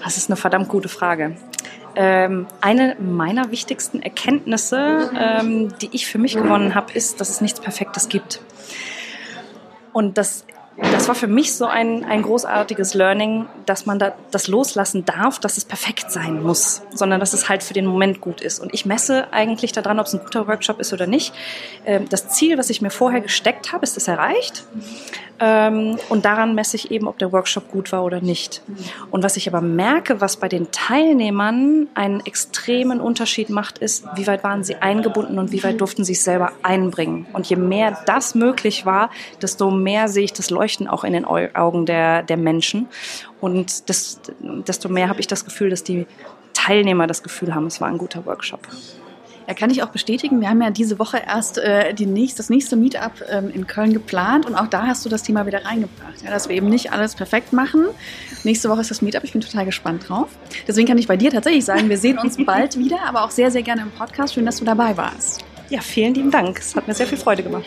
Das 0.03 0.17
ist 0.17 0.31
eine 0.31 0.37
verdammt 0.37 0.69
gute 0.69 0.89
Frage. 0.89 1.37
Ähm, 1.95 2.47
eine 2.61 2.97
meiner 3.01 3.51
wichtigsten 3.51 4.01
Erkenntnisse, 4.01 5.11
ähm, 5.19 5.73
die 5.81 5.91
ich 5.93 6.07
für 6.07 6.19
mich 6.19 6.37
gewonnen 6.37 6.75
habe, 6.75 6.93
ist, 6.93 7.21
dass 7.21 7.29
es 7.29 7.41
nichts 7.41 7.61
Perfektes 7.61 8.09
gibt. 8.09 8.41
Und 9.93 10.17
das 10.17 10.45
das 10.81 11.09
war 11.09 11.17
für 11.17 11.27
mich 11.27 11.55
so 11.55 11.67
ein, 11.67 12.05
ein 12.05 12.23
großartiges 12.23 12.95
Learning, 12.95 13.47
dass 13.67 13.85
man 13.85 13.99
da 13.99 14.13
das 14.31 14.47
loslassen 14.47 15.05
darf, 15.05 15.41
dass 15.41 15.57
es 15.57 15.65
perfekt 15.65 16.13
sein 16.13 16.41
muss, 16.41 16.83
sondern 16.95 17.19
dass 17.19 17.33
es 17.33 17.49
halt 17.49 17.65
für 17.65 17.75
den 17.75 17.85
Moment 17.85 18.21
gut 18.21 18.41
ist. 18.41 18.61
Und 18.61 18.73
ich 18.73 18.87
messe 18.87 19.33
eigentlich 19.33 19.73
daran, 19.73 19.99
ob 19.99 20.07
es 20.07 20.15
ein 20.15 20.21
guter 20.21 20.47
Workshop 20.47 20.79
ist 20.79 20.93
oder 20.93 21.09
nicht. 21.09 21.35
Ähm, 21.85 22.09
das 22.09 22.29
Ziel, 22.29 22.59
was 22.59 22.71
ich 22.71 22.81
mir 22.81 22.91
vorher 22.91 23.21
gesteckt 23.21 23.73
habe, 23.73 23.83
ist 23.83 23.97
es 23.97 24.07
erreicht. 24.07 24.65
Ähm, 25.41 25.99
und 26.09 26.25
daran 26.25 26.55
messe 26.55 26.77
ich 26.77 26.91
eben, 26.91 27.07
ob 27.07 27.19
der 27.19 27.33
Workshop 27.33 27.71
gut 27.71 27.93
war 27.93 28.05
oder 28.05 28.21
nicht. 28.21 28.63
Und 29.11 29.23
was 29.23 29.37
ich 29.37 29.49
aber 29.49 29.61
merke, 29.61 30.21
was 30.21 30.37
bei 30.37 30.49
den 30.49 30.71
Teilnehmern 30.71 31.89
einen 31.95 32.21
extremen 32.27 33.01
Unterschied 33.01 33.51
macht, 33.51 33.79
ist, 33.79 34.05
wie 34.17 34.27
weit 34.27 34.43
waren 34.43 34.65
sie 34.65 34.77
eingebunden 34.77 35.39
und 35.39 35.53
wie 35.53 35.63
weit 35.63 35.81
durften 35.81 36.05
sie 36.05 36.15
es 36.15 36.25
selber 36.25 36.53
einbringen. 36.63 37.27
Und 37.33 37.47
je 37.47 37.57
mehr 37.57 37.99
das 38.07 38.35
möglich 38.35 38.85
war, 38.85 39.11
desto 39.41 39.71
mehr 39.71 40.09
sehe 40.09 40.25
ich 40.25 40.33
das 40.33 40.51
Leuchten 40.51 40.89
auch 40.89 41.05
in 41.05 41.13
den 41.13 41.25
Augen 41.25 41.87
der, 41.87 42.23
der 42.23 42.37
Menschen. 42.37 42.89
Und 43.41 43.89
das, 43.89 44.21
desto 44.41 44.89
mehr 44.89 45.09
habe 45.09 45.21
ich 45.21 45.27
das 45.27 45.45
Gefühl, 45.45 45.71
dass 45.71 45.85
die 45.85 46.07
Teilnehmer 46.53 47.07
das 47.07 47.23
Gefühl 47.23 47.55
haben, 47.55 47.67
es 47.67 47.81
war 47.81 47.89
ein 47.89 47.99
guter 47.99 48.27
Workshop. 48.27 48.67
Ja, 49.49 49.55
kann 49.55 49.71
ich 49.71 49.83
auch 49.83 49.89
bestätigen. 49.89 50.43
Wir 50.43 50.51
haben 50.51 50.61
ja 50.61 50.69
diese 50.69 50.99
Woche 50.99 51.23
erst 51.27 51.57
äh, 51.57 51.95
die 51.95 52.05
nächst, 52.05 52.39
das 52.39 52.51
nächste 52.51 52.77
Meetup 52.77 53.13
ähm, 53.31 53.49
in 53.49 53.67
Köln 53.67 53.95
geplant 53.95 54.45
und 54.45 54.55
auch 54.55 54.67
da 54.67 54.87
hast 54.87 55.07
du 55.07 55.09
das 55.09 55.23
Thema 55.23 55.47
wieder 55.47 55.65
reingebracht, 55.65 56.21
ja, 56.23 56.31
dass 56.31 56.51
wir 56.51 56.57
eben 56.57 56.69
nicht 56.69 56.93
alles 56.93 57.15
perfekt 57.15 57.55
machen. 57.55 57.87
Nächste 58.45 58.69
Woche 58.69 58.83
ist 58.83 58.91
das 58.91 59.01
Meetup. 59.01 59.25
Ich 59.25 59.33
bin 59.33 59.41
total 59.41 59.65
gespannt 59.65 60.07
drauf. 60.07 60.29
Deswegen 60.67 60.87
kann 60.87 60.99
ich 60.99 61.09
bei 61.09 61.17
dir 61.17 61.31
tatsächlich 61.31 61.65
sagen, 61.65 61.89
wir 61.89 61.97
sehen 61.97 62.19
uns 62.19 62.37
bald 62.45 62.77
wieder, 62.79 62.99
aber 63.07 63.25
auch 63.25 63.31
sehr, 63.31 63.51
sehr 63.51 63.63
gerne 63.63 63.81
im 63.81 63.91
Podcast. 63.91 64.35
Schön, 64.35 64.45
dass 64.45 64.57
du 64.57 64.67
dabei 64.67 64.95
warst. 64.99 65.43
Ja, 65.71 65.81
vielen 65.81 66.13
lieben 66.13 66.31
Dank. 66.31 66.59
Es 66.59 66.77
hat 66.77 66.87
mir 66.87 66.93
sehr 66.93 67.07
viel 67.07 67.17
Freude 67.17 67.43
gemacht. 67.43 67.65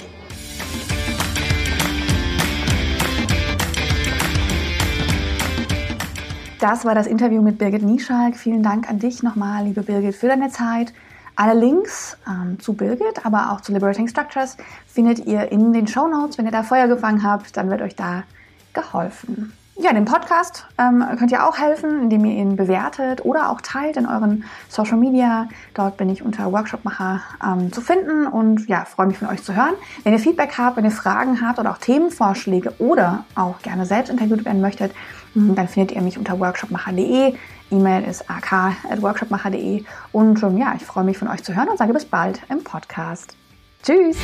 Das 6.60 6.86
war 6.86 6.94
das 6.94 7.08
Interview 7.08 7.41
mit 7.41 7.58
Birgit 7.58 7.82
Nieschalk. 7.82 8.38
Vielen 8.38 8.62
Dank 8.62 8.88
an 8.88 9.00
dich 9.00 9.24
nochmal, 9.24 9.65
liebe 9.65 9.82
Birgit, 9.82 10.13
für 10.13 10.28
deine 10.28 10.50
Zeit. 10.50 10.94
Alle 11.36 11.60
Links 11.60 12.17
ähm, 12.28 12.60
zu 12.60 12.74
Birgit, 12.74 13.26
aber 13.26 13.52
auch 13.52 13.62
zu 13.62 13.72
Liberating 13.72 14.08
Structures 14.08 14.58
findet 14.88 15.26
ihr 15.26 15.52
in 15.52 15.74
den 15.74 15.88
Show 15.88 16.08
Notes. 16.08 16.38
Wenn 16.38 16.46
ihr 16.46 16.52
da 16.52 16.63
Feuer 16.63 16.88
gefangen 16.88 17.24
habt, 17.24 17.56
dann 17.58 17.70
wird 17.70 17.82
euch 17.82 17.96
da 17.96 18.24
geholfen. 18.74 19.54
Ja, 19.82 19.94
dem 19.94 20.06
Podcast 20.06 20.67
ähm, 20.78 21.04
könnt 21.17 21.32
ihr 21.32 21.44
auch 21.44 21.58
helfen, 21.58 22.04
indem 22.04 22.24
ihr 22.26 22.34
ihn 22.34 22.56
bewertet 22.56 23.26
oder 23.26 23.50
auch 23.50 23.62
teilt 23.62 23.98
in 23.98 24.06
euren 24.06 24.44
Social 24.70 24.96
Media. 24.98 25.50
Dort 25.74 25.98
bin 25.98 26.08
ich 26.10 26.22
unter 26.22 26.52
Workshopmacher 26.52 27.22
ähm, 27.44 27.74
zu 27.74 27.82
finden 27.82 28.28
und 28.28 28.70
ja, 28.70 28.86
freue 28.86 29.08
mich 29.08 29.17
von 29.17 29.28
euch 29.28 29.41
zu 29.41 29.56
hören. 29.56 29.74
Wenn 30.04 30.13
ihr 30.13 30.20
Feedback 30.20 30.56
habt, 30.56 30.78
wenn 30.78 30.86
ihr 30.86 30.91
Fragen 30.91 31.41
habt 31.41 31.58
oder 31.58 31.72
auch 31.72 31.80
Themenvorschläge 31.80 32.76
oder 32.78 33.26
auch 33.34 33.60
gerne 33.63 33.88
selbst 33.88 34.12
interviewt 34.12 34.46
werden 34.46 34.62
möchtet, 34.62 34.94
hm, 35.34 35.56
dann 35.56 35.67
findet 35.67 35.96
ihr 35.96 36.04
mich 36.04 36.20
unter 36.20 36.39
workshopmacher.de. 36.39 37.34
E-Mail 37.72 38.04
ist 38.04 38.30
ak.workshopmacher.de. 38.30 39.84
Und 40.12 40.44
ähm, 40.44 40.58
ja, 40.60 40.74
ich 40.76 40.86
freue 40.86 41.06
mich 41.06 41.17
von 41.17 41.28
euch 41.28 41.44
zu 41.44 41.56
hören 41.56 41.70
und 41.70 41.80
sage 41.80 41.91
bis 41.91 42.06
bald 42.06 42.39
im 42.50 42.63
Podcast. 42.63 43.36
Tschüss! 43.82 44.17